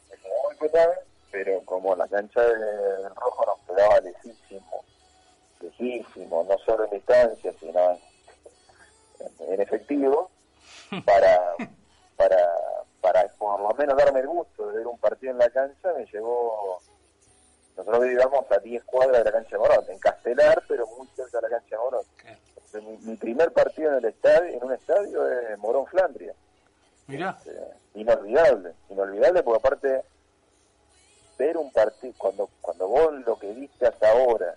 quedaba 0.09 0.35
muy 0.47 0.55
petada, 0.57 0.93
pero 1.31 1.61
como 1.65 1.95
la 1.95 2.07
cancha 2.07 2.41
de- 2.41 2.55
del 3.03 3.15
Rojo 3.15 3.45
nos 3.45 3.75
quedaba 3.75 3.99
lejísimo, 4.01 4.35
sino 7.59 7.91
en, 9.19 9.53
en 9.53 9.61
efectivo, 9.61 10.29
para, 11.05 11.55
para, 12.15 12.37
para 13.01 13.27
por 13.37 13.59
lo 13.59 13.73
menos 13.75 13.97
darme 13.97 14.19
el 14.21 14.27
gusto 14.27 14.67
de 14.67 14.77
ver 14.77 14.87
un 14.87 14.97
partido 14.97 15.31
en 15.31 15.39
la 15.39 15.49
cancha, 15.49 15.93
me 15.97 16.05
llevó, 16.05 16.79
nosotros 17.77 18.03
vivíamos 18.03 18.51
a 18.51 18.57
10 18.59 18.83
cuadras 18.83 19.19
de 19.19 19.23
la 19.23 19.31
cancha 19.31 19.51
de 19.51 19.57
Morón, 19.57 19.85
en 19.89 19.99
Castelar, 19.99 20.63
pero 20.67 20.85
muy 20.87 21.07
cerca 21.15 21.37
de 21.39 21.49
la 21.49 21.49
cancha 21.49 21.75
de 21.75 21.81
Morón. 21.81 22.05
Entonces, 22.55 22.83
Mi, 22.83 22.97
mi 23.11 23.15
primer 23.17 23.51
partido 23.51 23.91
en 23.91 23.97
el 23.97 24.05
estadio, 24.05 24.57
en 24.57 24.63
un 24.63 24.73
estadio 24.73 25.27
es 25.27 25.57
Morón 25.57 25.85
Flandria. 25.87 26.33
Mirá. 27.07 27.37
Eh, 27.45 27.73
inolvidable, 27.95 28.73
inolvidable 28.89 29.43
porque 29.43 29.59
aparte 29.59 30.01
ver 31.37 31.57
un 31.57 31.71
partido, 31.71 32.13
cuando, 32.17 32.49
cuando 32.61 32.87
vos 32.87 33.13
lo 33.25 33.37
que 33.37 33.51
viste 33.51 33.87
hasta 33.87 34.11
ahora 34.11 34.55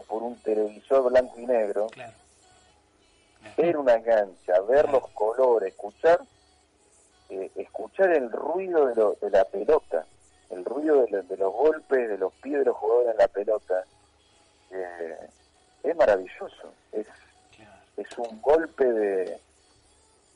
por 0.00 0.22
un 0.22 0.36
televisor 0.42 1.10
blanco 1.10 1.38
y 1.40 1.46
negro, 1.46 1.88
ver 3.56 3.76
una 3.76 4.00
cancha, 4.02 4.60
ver 4.68 4.88
los 4.90 5.08
colores, 5.10 5.70
escuchar, 5.72 6.20
eh, 7.30 7.50
escuchar 7.56 8.10
el 8.12 8.30
ruido 8.30 8.86
de, 8.86 8.94
lo, 8.94 9.16
de 9.20 9.30
la 9.30 9.44
pelota, 9.44 10.06
el 10.50 10.64
ruido 10.64 11.02
de, 11.02 11.10
lo- 11.10 11.22
de 11.22 11.36
los 11.36 11.52
golpes, 11.52 12.08
de 12.08 12.18
los 12.18 12.32
pies 12.34 12.58
de 12.60 12.64
los 12.66 12.76
jugadores 12.76 13.12
en 13.12 13.18
la 13.18 13.28
pelota, 13.28 13.84
eh, 14.70 15.16
es 15.82 15.96
maravilloso. 15.96 16.72
Es, 16.92 17.06
es 17.96 18.18
un 18.18 18.40
golpe 18.40 18.84
de, 18.84 19.40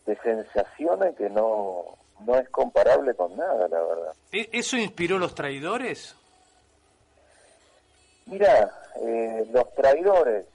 de 0.06 0.16
sensaciones 0.22 1.16
que 1.16 1.28
no, 1.30 1.84
no 2.20 2.36
es 2.36 2.48
comparable 2.50 3.14
con 3.14 3.36
nada, 3.36 3.68
la 3.68 3.82
verdad. 3.82 4.12
¿E- 4.32 4.48
¿Eso 4.52 4.76
inspiró 4.76 5.18
los 5.18 5.34
traidores? 5.34 6.16
Mira, 8.26 8.72
eh, 9.02 9.46
los 9.52 9.74
traidores, 9.74 10.46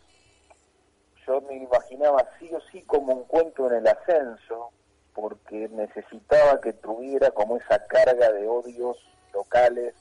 yo 1.27 1.41
me 1.41 1.55
imaginaba 1.55 2.25
sí 2.39 2.49
o 2.53 2.59
sí 2.71 2.81
como 2.81 3.13
un 3.13 3.23
cuento 3.25 3.67
en 3.67 3.77
el 3.77 3.87
ascenso, 3.87 4.71
porque 5.13 5.69
necesitaba 5.69 6.59
que 6.61 6.73
tuviera 6.73 7.29
como 7.31 7.57
esa 7.57 7.85
carga 7.85 8.31
de 8.31 8.47
odios 8.47 8.97
locales 9.33 9.93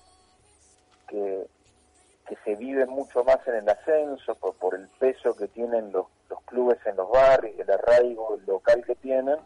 que, 1.08 1.46
que 2.26 2.36
se 2.44 2.54
viven 2.56 2.88
mucho 2.88 3.22
más 3.24 3.38
en 3.46 3.56
el 3.56 3.68
ascenso 3.68 4.34
por, 4.36 4.54
por 4.54 4.74
el 4.74 4.88
peso 4.98 5.36
que 5.36 5.48
tienen 5.48 5.92
los, 5.92 6.06
los 6.30 6.40
clubes 6.44 6.78
en 6.86 6.96
los 6.96 7.10
barrios, 7.10 7.58
el 7.58 7.70
arraigo 7.70 8.38
local 8.46 8.82
que 8.86 8.94
tienen, 8.94 9.36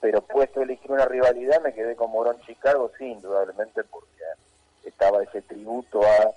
pero 0.00 0.20
puesto 0.20 0.60
a 0.60 0.64
elegir 0.64 0.92
una 0.92 1.06
rivalidad 1.06 1.62
me 1.62 1.72
quedé 1.72 1.96
con 1.96 2.10
Morón 2.10 2.40
Chicago, 2.42 2.90
sí, 2.98 3.06
indudablemente 3.06 3.84
porque 3.84 4.24
estaba 4.84 5.22
ese 5.22 5.40
tributo 5.42 6.02
a 6.02 6.34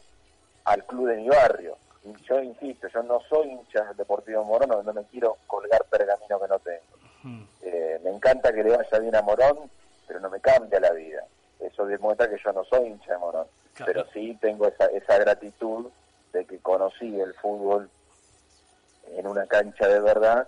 al 0.63 0.85
club 1.01 1.09
de 1.09 1.17
mi 1.17 1.29
barrio. 1.29 1.77
Y 2.03 2.13
yo 2.23 2.41
insisto, 2.41 2.87
yo 2.87 3.03
no 3.03 3.19
soy 3.29 3.49
hincha 3.49 3.83
del 3.85 3.97
Deportivo 3.97 4.43
Morón, 4.43 4.69
no, 4.69 4.81
no 4.81 4.93
me 4.93 5.03
quiero 5.05 5.37
colgar 5.47 5.85
pergamino 5.85 6.39
que 6.39 6.47
no 6.47 6.59
tengo. 6.59 7.41
Eh, 7.61 7.99
me 8.03 8.09
encanta 8.09 8.51
que 8.51 8.63
le 8.63 8.75
vaya 8.75 8.99
bien 8.99 9.15
a 9.15 9.21
Morón, 9.21 9.69
pero 10.07 10.19
no 10.19 10.29
me 10.29 10.39
cambia 10.39 10.79
la 10.79 10.91
vida. 10.91 11.23
Eso 11.59 11.85
demuestra 11.85 12.27
que 12.27 12.37
yo 12.43 12.51
no 12.53 12.63
soy 12.65 12.87
hincha 12.87 13.13
de 13.13 13.19
Morón. 13.19 13.45
Pero 13.85 14.05
sí 14.13 14.37
tengo 14.41 14.67
esa, 14.67 14.85
esa 14.85 15.17
gratitud 15.19 15.87
de 16.33 16.45
que 16.45 16.57
conocí 16.59 17.19
el 17.19 17.33
fútbol 17.35 17.89
en 19.15 19.27
una 19.27 19.45
cancha 19.45 19.87
de 19.87 19.99
verdad 19.99 20.47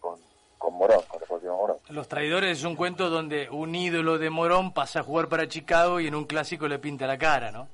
con, 0.00 0.20
con 0.58 0.74
Morón, 0.74 1.02
con 1.08 1.18
Deportivo 1.18 1.56
Morón. 1.56 1.78
Los 1.88 2.06
traidores 2.06 2.58
es 2.58 2.64
un 2.64 2.76
cuento 2.76 3.10
donde 3.10 3.50
un 3.50 3.74
ídolo 3.74 4.18
de 4.18 4.30
Morón 4.30 4.72
pasa 4.72 5.00
a 5.00 5.02
jugar 5.02 5.28
para 5.28 5.48
Chicago 5.48 5.98
y 5.98 6.06
en 6.06 6.14
un 6.14 6.26
clásico 6.26 6.68
le 6.68 6.78
pinta 6.78 7.08
la 7.08 7.18
cara, 7.18 7.50
¿no? 7.50 7.68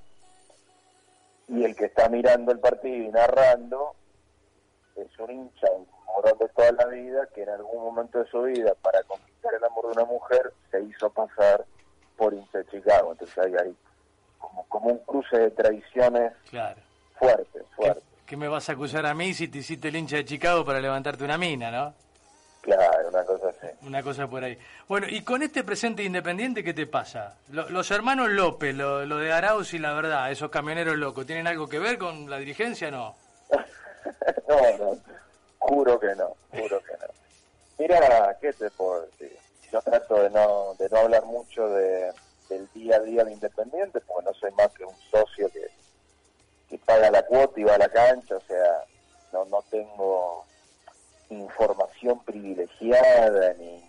Y 1.48 1.64
el 1.64 1.74
que 1.76 1.86
está 1.86 2.08
mirando 2.08 2.52
el 2.52 2.58
partido 2.60 2.96
y 2.96 3.08
narrando 3.08 3.94
es 4.96 5.18
un 5.18 5.30
hincha, 5.30 5.66
un 5.72 5.86
morón 6.06 6.38
de 6.38 6.48
toda 6.50 6.72
la 6.72 6.86
vida, 6.86 7.26
que 7.34 7.42
en 7.42 7.48
algún 7.50 7.82
momento 7.82 8.18
de 8.18 8.26
su 8.30 8.42
vida, 8.42 8.74
para 8.82 9.02
conquistar 9.04 9.54
el 9.54 9.64
amor 9.64 9.86
de 9.86 9.92
una 9.92 10.04
mujer, 10.04 10.52
se 10.70 10.82
hizo 10.82 11.10
pasar 11.10 11.64
por 12.16 12.34
hincha 12.34 12.58
de 12.58 12.66
Chicago. 12.66 13.12
Entonces 13.12 13.38
hay 13.38 13.54
ahí 13.54 13.76
como, 14.38 14.64
como 14.68 14.90
un 14.90 14.98
cruce 14.98 15.38
de 15.38 15.50
traiciones 15.50 16.32
Claro. 16.50 16.80
fuerte, 17.18 17.62
fuerte. 17.74 18.02
¿Qué 18.26 18.36
me 18.36 18.48
vas 18.48 18.68
a 18.68 18.72
acusar 18.72 19.04
a 19.06 19.14
mí 19.14 19.34
si 19.34 19.48
te 19.48 19.58
hiciste 19.58 19.88
el 19.88 19.96
hincha 19.96 20.16
de 20.16 20.24
Chicago 20.24 20.64
para 20.64 20.80
levantarte 20.80 21.24
una 21.24 21.36
mina, 21.38 21.70
no? 21.70 21.94
Claro, 22.62 23.08
una 23.08 23.24
cosa 23.24 23.48
así. 23.48 23.66
Una 23.82 24.02
cosa 24.02 24.28
por 24.28 24.44
ahí. 24.44 24.56
Bueno, 24.88 25.08
y 25.10 25.22
con 25.22 25.42
este 25.42 25.64
presente 25.64 26.04
independiente, 26.04 26.62
¿qué 26.62 26.72
te 26.72 26.86
pasa? 26.86 27.34
Lo- 27.50 27.68
los 27.68 27.90
hermanos 27.90 28.30
López, 28.30 28.74
lo, 28.74 29.04
lo 29.04 29.18
de 29.18 29.32
Arauz 29.32 29.74
y 29.74 29.78
la 29.78 29.92
verdad, 29.92 30.30
esos 30.30 30.48
camioneros 30.50 30.96
locos, 30.96 31.26
¿tienen 31.26 31.48
algo 31.48 31.68
que 31.68 31.80
ver 31.80 31.98
con 31.98 32.30
la 32.30 32.38
dirigencia 32.38 32.90
no? 32.90 33.16
no, 34.48 34.78
no, 34.78 34.98
juro 35.58 35.98
que 35.98 36.14
no, 36.14 36.36
juro 36.52 36.80
que 36.82 36.92
no. 36.92 37.12
Mira, 37.78 38.36
¿qué 38.40 38.52
te 38.52 38.70
puedo 38.70 39.02
decir? 39.06 39.36
Yo 39.72 39.80
trato 39.82 40.22
de 40.22 40.30
no, 40.30 40.74
de 40.78 40.88
no 40.88 40.98
hablar 40.98 41.24
mucho 41.24 41.68
de, 41.68 42.12
del 42.48 42.68
día 42.74 42.96
a 42.96 43.00
día 43.00 43.24
de 43.24 43.32
Independiente, 43.32 44.00
porque 44.02 44.24
no 44.26 44.34
soy 44.34 44.52
más 44.52 44.68
que 44.72 44.84
un 44.84 44.94
socio 45.10 45.50
que, 45.50 45.66
que 46.70 46.78
paga 46.78 47.10
la 47.10 47.24
cuota 47.26 47.58
y 47.58 47.64
va 47.64 47.74
a 47.74 47.78
la 47.78 47.88
cancha, 47.88 48.36
o 48.36 48.40
sea, 48.42 48.84
no, 49.32 49.44
no 49.46 49.62
tengo 49.70 50.44
información 51.40 52.18
privilegiada 52.24 53.54
ni 53.54 53.82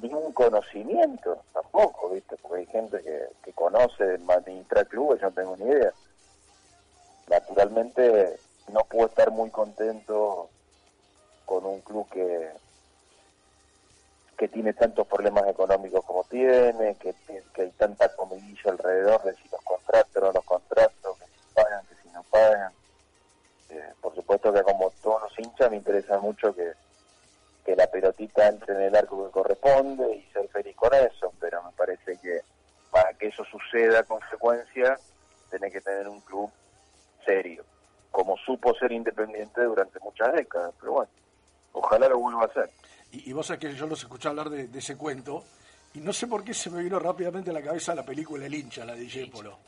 ningún 0.00 0.32
conocimiento 0.32 1.42
tampoco, 1.52 2.10
¿viste? 2.10 2.36
Porque 2.36 2.60
hay 2.60 2.66
gente 2.66 3.02
que, 3.02 3.28
que 3.42 3.52
conoce 3.52 4.18
administrar 4.28 4.86
clubes, 4.86 5.20
yo 5.20 5.28
no 5.28 5.34
tengo 5.34 5.56
ni 5.56 5.64
idea. 5.66 5.92
Naturalmente 7.28 8.38
no 8.72 8.80
puedo 8.84 9.06
estar 9.06 9.30
muy 9.30 9.50
contento 9.50 10.48
con 11.44 11.66
un 11.66 11.80
club 11.80 12.08
que 12.10 12.50
que 14.40 14.48
tiene 14.48 14.72
tantos 14.72 15.06
problemas 15.06 15.46
económicos 15.48 16.02
como 16.06 16.24
tiene, 16.24 16.94
que, 16.94 17.14
que 17.52 17.60
hay 17.60 17.70
tanta 17.72 18.08
comidilla 18.16 18.70
alrededor 18.70 19.22
de 19.22 19.34
si 19.34 19.46
los 19.50 19.60
contratos 19.60 20.22
no 20.22 20.32
los 20.32 20.44
contratos, 20.46 21.18
que 21.18 21.26
si 21.26 21.54
pagan, 21.54 21.86
que 21.86 21.94
si 21.96 22.08
no 22.08 22.22
pagan. 22.22 22.72
Eh, 23.70 23.92
por 24.00 24.14
supuesto 24.14 24.52
que 24.52 24.62
como 24.62 24.90
todos 25.02 25.22
los 25.22 25.38
hinchas 25.38 25.70
me 25.70 25.76
interesa 25.76 26.18
mucho 26.18 26.54
que, 26.54 26.72
que 27.64 27.76
la 27.76 27.86
pelotita 27.86 28.48
entre 28.48 28.74
en 28.74 28.82
el 28.82 28.96
arco 28.96 29.26
que 29.26 29.30
corresponde 29.30 30.16
y 30.16 30.32
ser 30.32 30.48
feliz 30.48 30.74
con 30.74 30.92
eso, 30.92 31.32
pero 31.38 31.62
me 31.62 31.72
parece 31.72 32.18
que 32.20 32.40
para 32.90 33.12
que 33.14 33.28
eso 33.28 33.44
suceda 33.44 34.02
con 34.02 34.20
frecuencia, 34.22 34.98
tenés 35.50 35.72
que 35.72 35.80
tener 35.80 36.08
un 36.08 36.20
club 36.22 36.50
serio, 37.24 37.64
como 38.10 38.36
supo 38.38 38.74
ser 38.74 38.90
independiente 38.90 39.62
durante 39.62 40.00
muchas 40.00 40.32
décadas, 40.32 40.74
pero 40.80 40.92
bueno, 40.92 41.10
ojalá 41.72 42.08
lo 42.08 42.18
vuelva 42.18 42.42
a 42.42 42.46
hacer. 42.46 42.70
Y, 43.12 43.30
y 43.30 43.32
vos 43.32 43.46
sabés 43.46 43.60
que 43.60 43.74
yo 43.74 43.86
los 43.86 44.02
escuché 44.02 44.28
hablar 44.28 44.50
de, 44.50 44.66
de 44.66 44.78
ese 44.80 44.96
cuento 44.96 45.44
y 45.94 46.00
no 46.00 46.12
sé 46.12 46.26
por 46.26 46.42
qué 46.42 46.54
se 46.54 46.70
me 46.70 46.82
vino 46.82 46.98
rápidamente 46.98 47.50
a 47.50 47.52
la 47.52 47.62
cabeza 47.62 47.94
la 47.94 48.04
película 48.04 48.46
El 48.46 48.54
hincha, 48.54 48.84
la 48.84 48.94
de 48.94 49.00
Discépolo. 49.00 49.58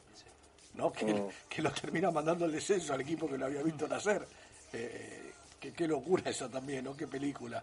¿No? 0.74 0.92
Que, 0.92 1.04
Mm. 1.14 1.28
que 1.48 1.62
lo 1.62 1.70
termina 1.72 2.10
mandando 2.10 2.44
al 2.44 2.52
descenso 2.52 2.92
al 2.94 3.00
equipo 3.00 3.28
que 3.28 3.38
lo 3.38 3.46
había 3.46 3.62
visto 3.62 3.86
nacer. 3.88 4.26
Eh, 4.72 5.32
que, 5.60 5.72
qué 5.72 5.86
locura 5.86 6.28
esa 6.30 6.48
también, 6.48 6.84
¿no? 6.84 6.96
Qué 6.96 7.06
película. 7.06 7.62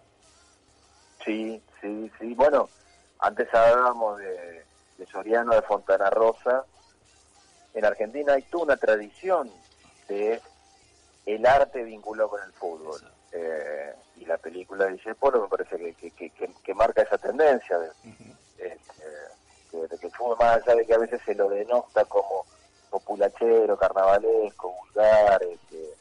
Sí, 1.26 1.62
sí, 1.82 2.12
sí. 2.19 2.34
Bueno, 2.34 2.69
antes 3.19 3.54
hablábamos 3.54 4.19
de, 4.19 4.63
de 4.98 5.06
Soriano, 5.08 5.54
de 5.54 5.62
Fontana 5.63 6.10
Rosa. 6.10 6.65
En 7.74 7.86
Argentina 7.86 8.34
hay 8.34 8.43
toda 8.43 8.63
una 8.65 8.78
tradición 8.78 9.52
de 10.08 10.41
el 11.26 11.45
arte 11.45 11.84
vinculado 11.84 12.30
con 12.30 12.41
el 12.43 12.52
fútbol. 12.54 13.00
Eh, 13.32 13.93
y 14.17 14.26
la 14.26 14.38
película 14.38 14.86
de 14.86 14.93
Discépolo 14.93 15.41
me 15.43 15.48
parece 15.50 15.78
que, 15.78 15.93
que, 15.93 16.12
que, 16.12 16.30
que- 16.32 16.54
que 16.63 16.74
marca 16.74 17.02
esa 17.04 17.17
tendencia 17.17 17.78
de, 17.78 17.89
este, 18.58 19.04
de- 19.78 19.88
de 19.88 19.98
que 20.00 20.08
el 20.08 20.13
fútbol, 20.13 20.38
más 20.39 20.58
allá 20.63 20.76
de 20.76 20.86
que 20.86 20.93
a 20.93 20.98
veces 20.98 21.22
se 21.26 21.36
lo 21.36 21.48
denota 21.50 22.06
como 22.06 22.45
populachero, 22.89 23.78
carnavalesco, 23.78 24.73
vulgar, 24.73 25.41
este, 25.43 25.93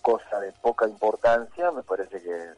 cosa 0.00 0.40
de 0.40 0.52
poca 0.52 0.88
importancia, 0.88 1.70
me 1.70 1.82
parece 1.82 2.20
que, 2.22 2.50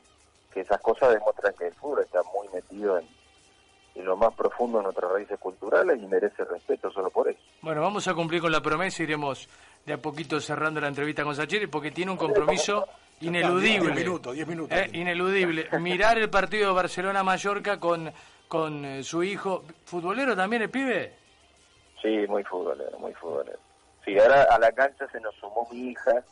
que 0.52 0.60
esas 0.60 0.80
cosas 0.80 1.12
demuestran 1.12 1.54
que 1.54 1.66
el 1.66 1.74
fútbol 1.74 2.02
está 2.02 2.20
muy 2.34 2.48
metido 2.48 2.98
en, 2.98 3.06
en 3.94 4.04
lo 4.04 4.16
más 4.16 4.34
profundo 4.34 4.78
de 4.78 4.84
nuestras 4.84 5.10
raíces 5.10 5.38
culturales 5.38 6.00
y 6.00 6.06
merece 6.06 6.44
respeto 6.44 6.90
solo 6.90 7.10
por 7.10 7.28
eso. 7.28 7.40
Bueno, 7.60 7.80
vamos 7.80 8.06
a 8.08 8.14
cumplir 8.14 8.40
con 8.40 8.52
la 8.52 8.60
promesa, 8.60 9.02
iremos 9.02 9.48
de 9.84 9.92
a 9.92 9.98
poquito 9.98 10.40
cerrando 10.40 10.80
la 10.80 10.88
entrevista 10.88 11.24
con 11.24 11.34
Sacheri 11.34 11.66
porque 11.66 11.90
tiene 11.90 12.12
un 12.12 12.16
compromiso 12.16 12.86
ineludible. 13.20 13.92
Diez 13.92 14.06
minutos, 14.06 14.34
diez 14.34 14.46
minutos. 14.46 14.78
Eh, 14.78 14.90
ineludible. 14.92 15.68
Mirar 15.80 16.18
el 16.18 16.30
partido 16.30 16.68
de 16.68 16.74
Barcelona-Mallorca 16.74 17.80
con, 17.80 18.12
con 18.48 18.84
eh, 18.84 19.02
su 19.02 19.22
hijo. 19.22 19.64
¿Futbolero 19.84 20.36
también 20.36 20.62
el 20.62 20.70
pibe? 20.70 21.21
Sí, 22.02 22.26
muy 22.28 22.42
futbolero, 22.44 22.98
muy 22.98 23.14
futbolero. 23.14 23.58
Sí, 24.04 24.18
ahora 24.18 24.42
a 24.44 24.58
la 24.58 24.72
cancha 24.72 25.06
se 25.10 25.20
nos 25.20 25.34
sumó 25.36 25.66
mi 25.70 25.90
hija. 25.90 26.22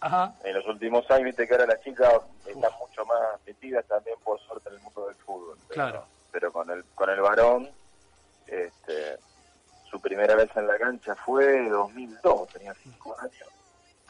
Ajá. 0.00 0.32
En 0.44 0.54
los 0.54 0.66
últimos 0.66 1.08
años, 1.10 1.24
viste 1.26 1.46
que 1.46 1.54
ahora 1.54 1.66
las 1.66 1.82
chicas 1.82 2.12
están 2.46 2.70
mucho 2.80 3.04
más 3.04 3.18
metidas 3.46 3.84
también, 3.86 4.16
por 4.24 4.40
suerte, 4.40 4.68
en 4.70 4.76
el 4.76 4.80
mundo 4.80 5.06
del 5.06 5.16
fútbol. 5.16 5.58
Pero, 5.68 5.74
Claro. 5.74 6.04
pero 6.32 6.52
con 6.52 6.70
el 6.70 6.84
con 6.94 7.10
el 7.10 7.20
varón, 7.20 7.68
este, 8.46 9.18
su 9.90 10.00
primera 10.00 10.34
vez 10.34 10.48
en 10.56 10.66
la 10.66 10.78
cancha 10.78 11.14
fue 11.16 11.56
en 11.58 11.68
2002, 11.70 12.48
tenía 12.48 12.74
cinco 12.74 13.14
años. 13.20 13.48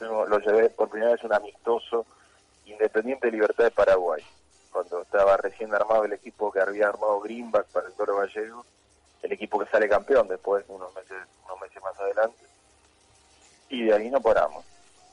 Yo 0.00 0.26
lo 0.26 0.38
llevé 0.38 0.70
por 0.70 0.88
primera 0.88 1.12
vez 1.12 1.24
un 1.24 1.32
amistoso 1.34 2.06
Independiente 2.66 3.30
Libertad 3.32 3.64
de 3.64 3.70
Paraguay, 3.70 4.22
cuando 4.70 5.00
estaba 5.02 5.36
recién 5.38 5.74
armado 5.74 6.04
el 6.04 6.12
equipo 6.12 6.52
que 6.52 6.60
había 6.60 6.88
armado 6.88 7.18
Greenback 7.20 7.66
para 7.68 7.86
el 7.88 7.94
Toro 7.94 8.18
Gallego, 8.18 8.64
el 9.22 9.32
equipo 9.32 9.58
que 9.58 9.70
sale 9.70 9.88
campeón 9.88 10.28
después, 10.28 10.64
unos 10.68 10.94
meses, 10.94 11.16
unos 11.44 11.60
meses 11.60 11.82
más 11.82 11.98
adelante. 11.98 12.44
Y 13.70 13.84
de 13.84 13.94
ahí 13.94 14.08
no 14.10 14.20
paramos, 14.20 14.64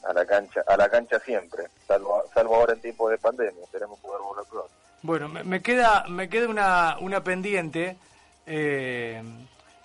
a 0.03 0.13
la 0.13 0.25
cancha, 0.25 0.61
a 0.67 0.77
la 0.77 0.87
cancha 0.89 1.19
siempre, 1.19 1.65
salvo, 1.87 2.23
salvo 2.33 2.55
ahora 2.55 2.73
en 2.73 2.81
tiempos 2.81 3.11
de 3.11 3.17
pandemia, 3.17 3.63
esperemos 3.63 3.99
poder 3.99 4.21
volver 4.21 4.45
pronto. 4.49 4.69
Bueno, 5.01 5.27
me, 5.29 5.43
me 5.43 5.61
queda, 5.61 6.05
me 6.07 6.29
queda 6.29 6.47
una, 6.47 6.97
una 6.99 7.23
pendiente. 7.23 7.97
eh, 8.45 9.21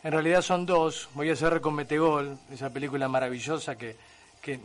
En 0.02 0.12
realidad 0.12 0.40
son 0.40 0.64
dos. 0.64 1.10
Voy 1.12 1.28
a 1.30 1.36
cerrar 1.36 1.60
con 1.60 1.74
Metegol, 1.74 2.38
esa 2.50 2.70
película 2.70 3.06
maravillosa 3.06 3.76
que, 3.76 3.96
que, 4.40 4.58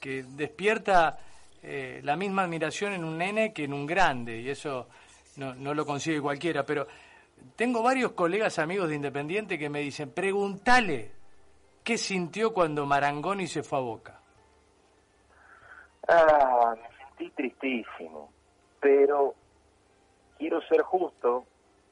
que 0.00 0.22
despierta 0.22 1.18
eh, 1.62 2.00
la 2.02 2.16
misma 2.16 2.44
admiración 2.44 2.94
en 2.94 3.04
un 3.04 3.18
nene 3.18 3.52
que 3.52 3.64
en 3.64 3.74
un 3.74 3.86
grande, 3.86 4.40
y 4.40 4.48
eso 4.48 4.86
no, 5.36 5.54
no 5.54 5.74
lo 5.74 5.84
consigue 5.84 6.22
cualquiera. 6.22 6.64
Pero 6.64 6.86
tengo 7.56 7.82
varios 7.82 8.12
colegas 8.12 8.58
amigos 8.58 8.88
de 8.88 8.96
Independiente 8.96 9.58
que 9.58 9.68
me 9.68 9.80
dicen, 9.80 10.10
pregúntale 10.10 11.12
qué 11.84 11.98
sintió 11.98 12.52
cuando 12.52 12.86
Marangoni 12.86 13.46
se 13.46 13.62
fue 13.62 13.78
a 13.78 13.82
Boca. 13.82 14.20
Ah, 16.08 16.74
me 16.76 16.96
sentí 16.96 17.30
tristísimo, 17.30 18.32
pero 18.80 19.34
quiero 20.38 20.60
ser 20.62 20.82
justo 20.82 21.46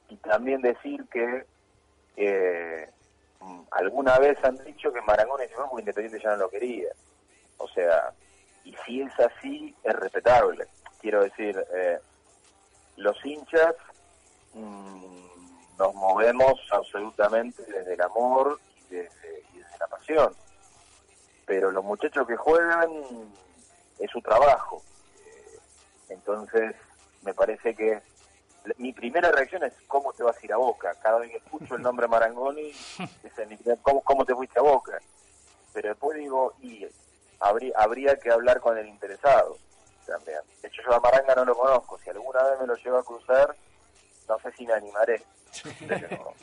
y 0.08 0.16
también 0.16 0.60
decir 0.62 1.04
que 1.10 1.46
eh, 2.16 2.90
alguna 3.70 4.18
vez 4.18 4.42
han 4.42 4.56
dicho 4.64 4.92
que 4.92 5.00
Marangoni 5.02 5.46
se 5.46 5.54
fue 5.54 5.68
porque 5.68 5.82
Independiente 5.82 6.20
ya 6.22 6.30
no 6.30 6.44
lo 6.44 6.50
quería. 6.50 6.88
O 7.58 7.68
sea, 7.68 8.12
y 8.64 8.74
si 8.84 9.02
es 9.02 9.12
así, 9.20 9.74
es 9.82 9.94
respetable. 9.94 10.66
Quiero 11.00 11.22
decir, 11.22 11.56
eh, 11.74 11.98
los 12.96 13.16
hinchas 13.24 13.74
mm, 14.54 15.27
nos 15.78 15.94
movemos 15.94 16.60
absolutamente 16.70 17.62
desde 17.62 17.94
el 17.94 18.02
amor 18.02 18.58
y 18.90 18.94
desde, 18.94 19.44
y 19.54 19.58
desde 19.58 19.78
la 19.78 19.86
pasión. 19.86 20.34
Pero 21.46 21.70
los 21.70 21.84
muchachos 21.84 22.26
que 22.26 22.36
juegan 22.36 22.90
es 23.98 24.10
su 24.10 24.20
trabajo. 24.20 24.82
Entonces, 26.08 26.74
me 27.22 27.32
parece 27.34 27.74
que 27.74 28.02
mi 28.76 28.92
primera 28.92 29.30
reacción 29.30 29.64
es 29.64 29.72
cómo 29.86 30.12
te 30.12 30.22
vas 30.22 30.36
a 30.36 30.44
ir 30.44 30.52
a 30.52 30.56
Boca. 30.56 30.94
Cada 31.02 31.18
vez 31.18 31.30
que 31.30 31.38
escucho 31.38 31.76
el 31.76 31.82
nombre 31.82 32.08
Marangoni, 32.08 32.70
es 33.22 33.78
¿cómo, 33.82 34.02
cómo 34.02 34.24
te 34.24 34.34
fuiste 34.34 34.58
a 34.58 34.62
Boca. 34.62 34.98
Pero 35.72 35.90
después 35.90 36.18
digo, 36.18 36.54
y 36.60 36.86
habría, 37.40 37.72
habría 37.76 38.16
que 38.16 38.30
hablar 38.30 38.60
con 38.60 38.76
el 38.76 38.88
interesado 38.88 39.56
también. 40.06 40.40
De 40.62 40.68
hecho, 40.68 40.82
yo 40.82 40.94
a 40.94 41.00
Maranga 41.00 41.34
no 41.34 41.44
lo 41.44 41.56
conozco. 41.56 41.98
Si 41.98 42.10
alguna 42.10 42.42
vez 42.42 42.60
me 42.60 42.66
lo 42.66 42.76
llevo 42.76 42.98
a 42.98 43.04
cruzar, 43.04 43.54
no 44.28 44.38
sé 44.40 44.52
si 44.52 44.66
me 44.66 44.72
animaré. 44.72 45.22
Pero, 45.86 46.34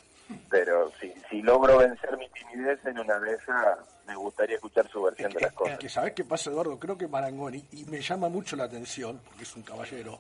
pero 0.49 0.91
si, 0.99 1.14
si 1.30 1.41
logro 1.41 1.78
vencer 1.78 2.18
mi 2.18 2.28
timidez 2.30 2.80
en 2.86 2.99
una 2.99 3.20
de 3.20 3.34
esas, 3.36 3.78
me 4.08 4.16
gustaría 4.16 4.56
escuchar 4.56 4.88
su 4.89 5.01
versión 5.03 5.32
de 5.34 5.41
las 5.41 5.51
Es 5.51 5.56
cosas. 5.56 5.80
que, 5.80 5.89
¿sabés 5.89 6.14
qué 6.14 6.24
pasa, 6.24 6.49
Eduardo? 6.49 6.80
Creo 6.80 6.97
que 6.97 7.08
Marangoni, 7.08 7.64
y 7.72 7.86
me 7.86 8.01
llama 8.01 8.30
mucho 8.30 8.56
la 8.56 8.66
atención, 8.66 9.20
porque 9.26 9.43
es 9.43 9.56
un 9.56 9.64
caballero, 9.64 10.20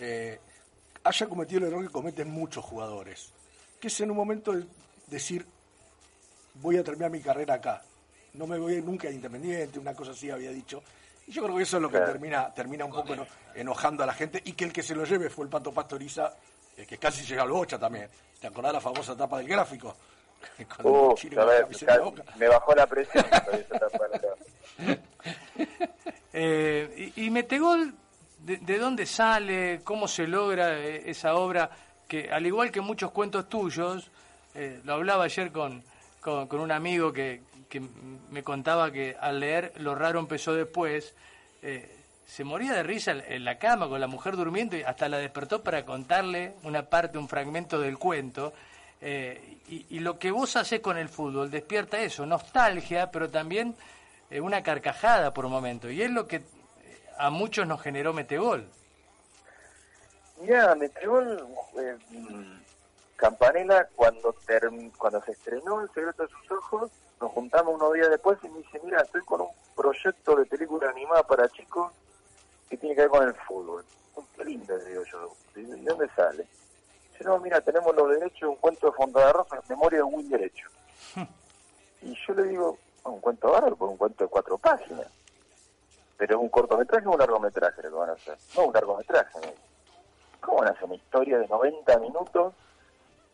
eh, 0.00 0.38
haya 1.04 1.26
cometido 1.28 1.60
el 1.60 1.66
error 1.72 1.86
que 1.86 1.92
cometen 1.92 2.30
muchos 2.30 2.64
jugadores, 2.64 3.32
que 3.80 3.88
es 3.88 4.00
en 4.00 4.10
un 4.10 4.16
momento 4.16 4.52
de 4.52 4.66
decir, 5.08 5.46
voy 6.54 6.76
a 6.78 6.84
terminar 6.84 7.10
mi 7.10 7.20
carrera 7.20 7.54
acá, 7.54 7.82
no 8.34 8.46
me 8.46 8.58
voy 8.58 8.80
nunca 8.82 9.08
a 9.08 9.10
Independiente, 9.10 9.78
una 9.78 9.94
cosa 9.94 10.12
así 10.12 10.30
había 10.30 10.50
dicho, 10.50 10.82
y 11.26 11.32
yo 11.32 11.42
creo 11.44 11.56
que 11.56 11.62
eso 11.62 11.76
es 11.76 11.82
lo 11.82 11.88
que 11.88 11.96
Claro. 11.98 12.12
termina, 12.12 12.52
termina 12.54 12.84
un 12.84 12.92
poco 12.92 13.14
eno- 13.14 13.26
enojando 13.54 14.02
a 14.02 14.06
la 14.06 14.14
gente, 14.14 14.40
y 14.44 14.52
que 14.52 14.64
el 14.64 14.72
que 14.72 14.82
se 14.82 14.94
lo 14.94 15.04
lleve 15.04 15.30
fue 15.30 15.44
el 15.44 15.50
Pato 15.50 15.72
Pastoriza, 15.72 16.32
eh, 16.76 16.86
que 16.86 16.98
casi 16.98 17.24
llega 17.24 17.42
al 17.42 17.50
bocha 17.50 17.78
también. 17.78 18.08
¿Te 18.40 18.46
acordás 18.46 18.72
la 18.72 18.80
famosa 18.80 19.16
tapa 19.16 19.38
del 19.38 19.48
gráfico? 19.48 19.96
Uh, 20.84 21.14
a 21.38 21.44
ver, 21.46 21.66
me 22.36 22.48
bajó 22.48 22.74
la 22.74 22.86
presión. 22.86 23.24
Eh, 26.36 27.12
y, 27.16 27.26
y 27.26 27.30
Metegol, 27.30 27.94
de, 28.40 28.56
de 28.56 28.78
dónde 28.78 29.06
sale? 29.06 29.82
¿Cómo 29.84 30.08
se 30.08 30.26
logra 30.26 30.78
eh, 30.80 31.08
esa 31.08 31.36
obra? 31.36 31.70
Que 32.08 32.28
al 32.28 32.44
igual 32.44 32.72
que 32.72 32.80
muchos 32.80 33.12
cuentos 33.12 33.48
tuyos, 33.48 34.10
eh, 34.54 34.80
lo 34.84 34.94
hablaba 34.94 35.24
ayer 35.24 35.52
con, 35.52 35.84
con, 36.20 36.48
con 36.48 36.58
un 36.58 36.72
amigo 36.72 37.12
que, 37.12 37.40
que 37.68 37.80
me 38.30 38.42
contaba 38.42 38.90
que 38.90 39.16
al 39.18 39.40
leer 39.40 39.72
Lo 39.76 39.94
raro 39.94 40.18
empezó 40.18 40.54
después, 40.54 41.14
eh, 41.62 42.03
se 42.26 42.44
moría 42.44 42.72
de 42.72 42.82
risa 42.82 43.12
en- 43.12 43.44
la 43.44 43.58
cama 43.58 43.88
con 43.88 44.00
la 44.00 44.06
mujer 44.06 44.36
durmiendo 44.36 44.76
y 44.76 44.82
hasta 44.82 45.08
la 45.08 45.18
despertó 45.18 45.62
para 45.62 45.84
contarle 45.84 46.54
una 46.62 46.82
parte, 46.88 47.18
un 47.18 47.28
fragmento 47.28 47.78
del 47.78 47.98
cuento. 47.98 48.52
Eh, 49.00 49.58
y, 49.68 49.86
y 49.96 50.00
lo 50.00 50.18
que 50.18 50.30
vos 50.30 50.56
haces 50.56 50.80
con 50.80 50.96
el 50.96 51.08
fútbol 51.08 51.50
despierta 51.50 51.98
eso, 52.00 52.24
nostalgia, 52.24 53.10
pero 53.10 53.30
también 53.30 53.74
eh, 54.30 54.40
una 54.40 54.62
carcajada 54.62 55.34
por 55.34 55.48
momento. 55.48 55.90
Y 55.90 56.00
es 56.02 56.10
lo 56.10 56.26
que 56.26 56.36
eh, 56.36 56.42
a 57.18 57.28
muchos 57.30 57.66
nos 57.66 57.82
generó 57.82 58.12
Metegol. 58.14 58.66
Mirá, 60.40 60.74
me 60.74 60.86
entregó 60.86 61.20
el, 61.20 61.38
eh, 61.78 61.96
Campanella 63.16 63.88
cuando 63.94 64.34
cuando 64.98 65.22
se 65.22 65.32
estrenó 65.32 65.80
El 65.82 65.88
secreto 65.88 66.24
de 66.24 66.28
sus 66.28 66.50
ojos, 66.50 66.90
nos 67.20 67.30
juntamos 67.32 67.74
unos 67.74 67.92
días 67.94 68.10
después 68.10 68.38
y 68.42 68.48
me 68.48 68.58
dice, 68.58 68.80
mira, 68.84 69.00
estoy 69.02 69.22
con 69.22 69.42
un 69.42 69.48
proyecto 69.76 70.34
de 70.36 70.44
película 70.46 70.90
animada 70.90 71.22
para 71.22 71.48
chicos 71.50 71.92
que 72.68 72.76
tiene 72.76 72.94
que 72.94 73.02
ver 73.02 73.10
con 73.10 73.26
el 73.26 73.34
fútbol. 73.34 73.84
Qué 74.36 74.44
lindo, 74.44 74.76
digo 74.78 75.02
yo. 75.04 75.32
¿Y 75.56 75.62
de 75.64 75.76
dónde 75.82 76.08
sale? 76.14 76.46
Dice, 77.12 77.24
no, 77.24 77.38
mira, 77.38 77.60
tenemos 77.60 77.94
los 77.94 78.10
derechos 78.10 78.40
de 78.40 78.46
un 78.46 78.56
cuento 78.56 78.86
de 78.88 78.92
Fontana 78.92 79.32
Rosa, 79.32 79.60
memoria 79.68 79.98
de 79.98 80.04
Will 80.04 80.28
Derecho. 80.28 80.68
y 82.02 82.14
yo 82.26 82.34
le 82.34 82.44
digo, 82.44 82.78
"Ah, 83.04 83.10
un 83.10 83.20
cuento 83.20 83.50
bárbaro, 83.50 83.76
por 83.76 83.88
un 83.88 83.96
cuento 83.96 84.24
de 84.24 84.30
cuatro 84.30 84.58
páginas. 84.58 85.06
Pero 86.16 86.36
es 86.36 86.42
un 86.42 86.48
cortometraje 86.48 87.06
o 87.08 87.12
un 87.12 87.18
largometraje 87.18 87.82
lo 87.82 87.90
que 87.90 87.94
van 87.96 88.10
a 88.10 88.12
hacer. 88.12 88.38
No, 88.56 88.64
un 88.66 88.72
largometraje. 88.72 89.40
me 89.40 89.46
dice. 89.48 89.58
¿Cómo 90.40 90.58
van 90.58 90.68
a 90.68 90.70
hacer 90.72 90.84
una 90.84 90.94
historia 90.94 91.38
de 91.38 91.48
90 91.48 91.98
minutos 91.98 92.54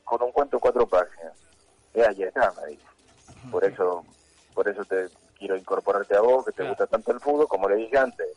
con 0.05 0.22
un 0.22 0.33
cuento 0.33 0.57
de 0.57 0.61
cuatro 0.61 0.87
páginas? 0.87 1.33
Es 1.93 2.07
ahí 2.09 2.22
está, 2.22 2.53
me 2.61 2.68
dice. 2.68 2.85
Por 3.51 3.64
eso, 3.64 4.05
por 4.55 4.68
eso 4.68 4.85
te 4.85 5.09
quiero 5.39 5.57
incorporarte 5.57 6.16
a 6.16 6.20
vos, 6.20 6.45
que 6.47 6.53
te 6.53 6.66
gusta 6.68 6.87
tanto 6.87 7.12
el 7.12 7.20
fútbol, 7.20 7.49
como 7.49 7.68
le 7.68 7.76
dije 7.76 7.99
antes. 7.99 8.28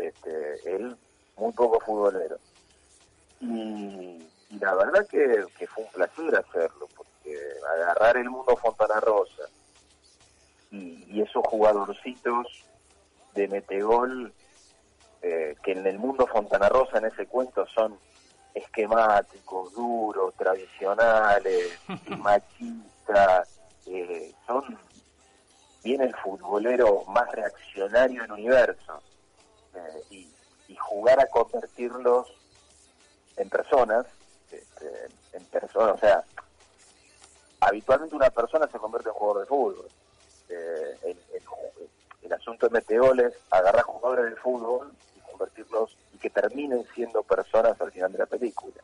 Este, 0.00 0.76
él, 0.76 0.96
muy 1.36 1.52
poco 1.52 1.80
futbolero. 1.80 2.36
Y, 3.40 4.26
y 4.50 4.58
la 4.58 4.74
verdad 4.74 5.06
que, 5.06 5.44
que 5.58 5.66
fue 5.66 5.84
un 5.84 5.90
placer 5.90 6.36
hacerlo, 6.36 6.88
porque 6.96 7.36
agarrar 7.74 8.16
el 8.16 8.30
mundo 8.30 8.56
Fontana 8.56 9.00
Rosa 9.00 9.42
y, 10.70 11.04
y 11.08 11.22
esos 11.22 11.46
jugadorcitos 11.46 12.46
de 13.34 13.48
Metegol 13.48 14.32
eh, 15.20 15.56
que 15.62 15.72
en 15.72 15.86
el 15.86 15.98
mundo 15.98 16.26
Fontana 16.26 16.68
Rosa 16.68 16.98
en 16.98 17.06
ese 17.06 17.26
cuento 17.26 17.66
son 17.66 17.98
esquemáticos, 18.54 19.72
duros, 19.74 20.34
tradicionales, 20.36 21.78
machistas, 22.18 23.60
eh, 23.86 24.32
son 24.46 24.78
bien 25.82 26.02
el 26.02 26.14
futbolero 26.14 27.04
más 27.06 27.30
reaccionario 27.32 28.22
del 28.22 28.32
universo 28.32 29.02
eh, 29.74 30.04
y, 30.10 30.28
y 30.68 30.76
jugar 30.76 31.20
a 31.20 31.26
convertirlos 31.26 32.26
en 33.36 33.48
personas, 33.48 34.06
este, 34.50 35.08
en 35.32 35.44
personas, 35.46 35.94
o 35.96 35.98
sea, 35.98 36.24
habitualmente 37.60 38.14
una 38.16 38.30
persona 38.30 38.68
se 38.70 38.78
convierte 38.78 39.08
en 39.08 39.14
jugador 39.14 39.40
de 39.42 39.46
fútbol. 39.46 39.88
Eh, 40.48 40.98
el, 41.02 41.18
el- 41.34 41.42
el 42.22 42.32
asunto 42.32 42.66
de 42.66 42.72
Meteol 42.72 43.20
es 43.20 43.32
agarrar 43.50 43.84
jugadores 43.84 44.26
del 44.26 44.36
fútbol 44.38 44.92
y 45.16 45.20
convertirlos 45.20 45.96
y 46.12 46.18
que 46.18 46.28
terminen 46.30 46.86
siendo 46.94 47.22
personas 47.22 47.80
al 47.80 47.90
final 47.92 48.12
de 48.12 48.18
la 48.18 48.26
película. 48.26 48.74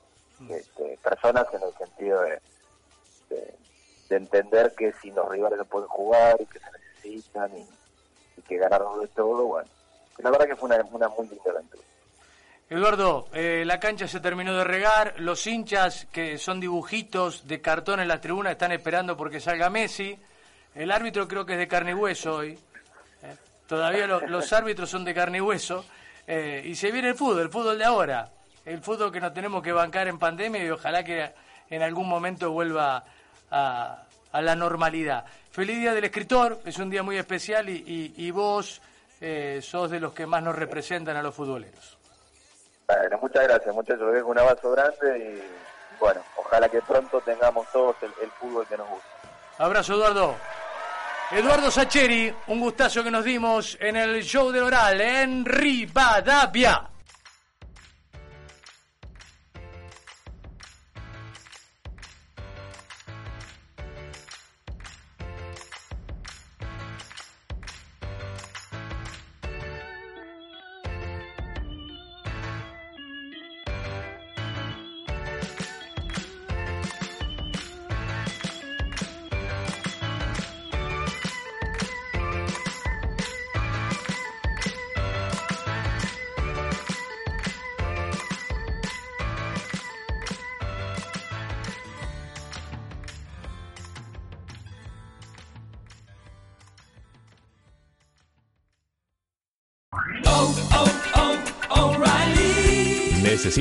Este, 0.48 0.98
personas 1.02 1.46
en 1.52 1.62
el 1.62 1.74
sentido 1.76 2.22
de, 2.22 2.40
de, 3.30 3.54
de 4.08 4.16
entender 4.16 4.74
que 4.74 4.92
si 5.02 5.10
los 5.10 5.28
rivales 5.28 5.58
no 5.58 5.64
pueden 5.66 5.88
jugar 5.88 6.40
y 6.40 6.46
que 6.46 6.58
se 6.58 6.66
necesitan 6.70 7.58
y, 7.58 7.68
y 8.36 8.42
que 8.42 8.56
ganaron 8.56 9.00
de 9.00 9.08
todo, 9.08 9.44
bueno. 9.44 9.68
La 10.18 10.30
verdad 10.30 10.46
que 10.46 10.56
fue 10.56 10.68
una, 10.68 11.08
muy 11.08 11.28
linda 11.28 11.50
aventura. 11.50 11.82
Eduardo, 12.70 13.28
eh, 13.34 13.62
la 13.66 13.78
cancha 13.78 14.08
se 14.08 14.20
terminó 14.20 14.54
de 14.56 14.64
regar, 14.64 15.14
los 15.18 15.46
hinchas 15.46 16.06
que 16.10 16.38
son 16.38 16.60
dibujitos 16.60 17.46
de 17.46 17.60
cartón 17.60 18.00
en 18.00 18.08
la 18.08 18.20
tribuna 18.20 18.50
están 18.52 18.72
esperando 18.72 19.16
porque 19.16 19.38
salga 19.38 19.68
Messi, 19.68 20.18
el 20.74 20.90
árbitro 20.90 21.28
creo 21.28 21.44
que 21.44 21.52
es 21.52 21.58
de 21.58 21.68
carne 21.68 21.90
y 21.90 21.94
hueso 21.94 22.36
hoy, 22.36 22.58
eh, 23.22 23.36
todavía 23.68 24.06
lo- 24.06 24.26
los 24.26 24.50
árbitros 24.52 24.88
son 24.88 25.04
de 25.04 25.14
carne 25.14 25.38
y 25.38 25.40
hueso, 25.42 25.84
eh, 26.26 26.62
y 26.64 26.74
se 26.74 26.90
viene 26.90 27.08
el 27.08 27.14
fútbol, 27.14 27.42
el 27.42 27.50
fútbol 27.50 27.78
de 27.78 27.84
ahora, 27.84 28.30
el 28.64 28.80
fútbol 28.80 29.12
que 29.12 29.20
nos 29.20 29.34
tenemos 29.34 29.62
que 29.62 29.72
bancar 29.72 30.08
en 30.08 30.18
pandemia 30.18 30.64
y 30.64 30.70
ojalá 30.70 31.04
que 31.04 31.32
en 31.68 31.82
algún 31.82 32.08
momento 32.08 32.50
vuelva 32.50 33.04
a, 33.50 34.02
la 34.32 34.56
normalidad. 34.56 35.26
Feliz 35.52 35.78
Día 35.78 35.92
del 35.92 36.04
Escritor, 36.04 36.60
es 36.64 36.78
un 36.78 36.88
día 36.90 37.02
muy 37.02 37.18
especial 37.18 37.68
y 37.68 38.30
vos 38.32 38.80
eh, 39.20 39.60
sos 39.62 39.90
de 39.90 40.00
los 40.00 40.12
que 40.12 40.26
más 40.26 40.42
nos 40.42 40.56
representan 40.56 41.16
a 41.16 41.22
los 41.22 41.34
futboleros. 41.34 41.98
Bueno, 42.86 43.18
muchas 43.20 43.44
gracias, 43.44 43.74
muchachos. 43.74 44.06
Les 44.06 44.14
dejo 44.16 44.28
un 44.28 44.38
abrazo 44.38 44.70
grande 44.72 45.18
y 45.18 45.98
bueno, 45.98 46.20
ojalá 46.36 46.68
que 46.68 46.82
pronto 46.82 47.20
tengamos 47.20 47.66
todos 47.72 47.96
el, 48.02 48.12
el 48.22 48.30
fútbol 48.32 48.66
que 48.66 48.76
nos 48.76 48.88
gusta. 48.88 49.08
Abrazo, 49.58 49.94
Eduardo. 49.94 50.36
Eduardo 51.30 51.70
Sacheri, 51.70 52.34
un 52.48 52.60
gustazo 52.60 53.02
que 53.02 53.10
nos 53.10 53.24
dimos 53.24 53.78
en 53.80 53.96
el 53.96 54.22
show 54.22 54.52
del 54.52 54.64
oral 54.64 55.00
en 55.00 55.44
Rivadavia. 55.44 56.90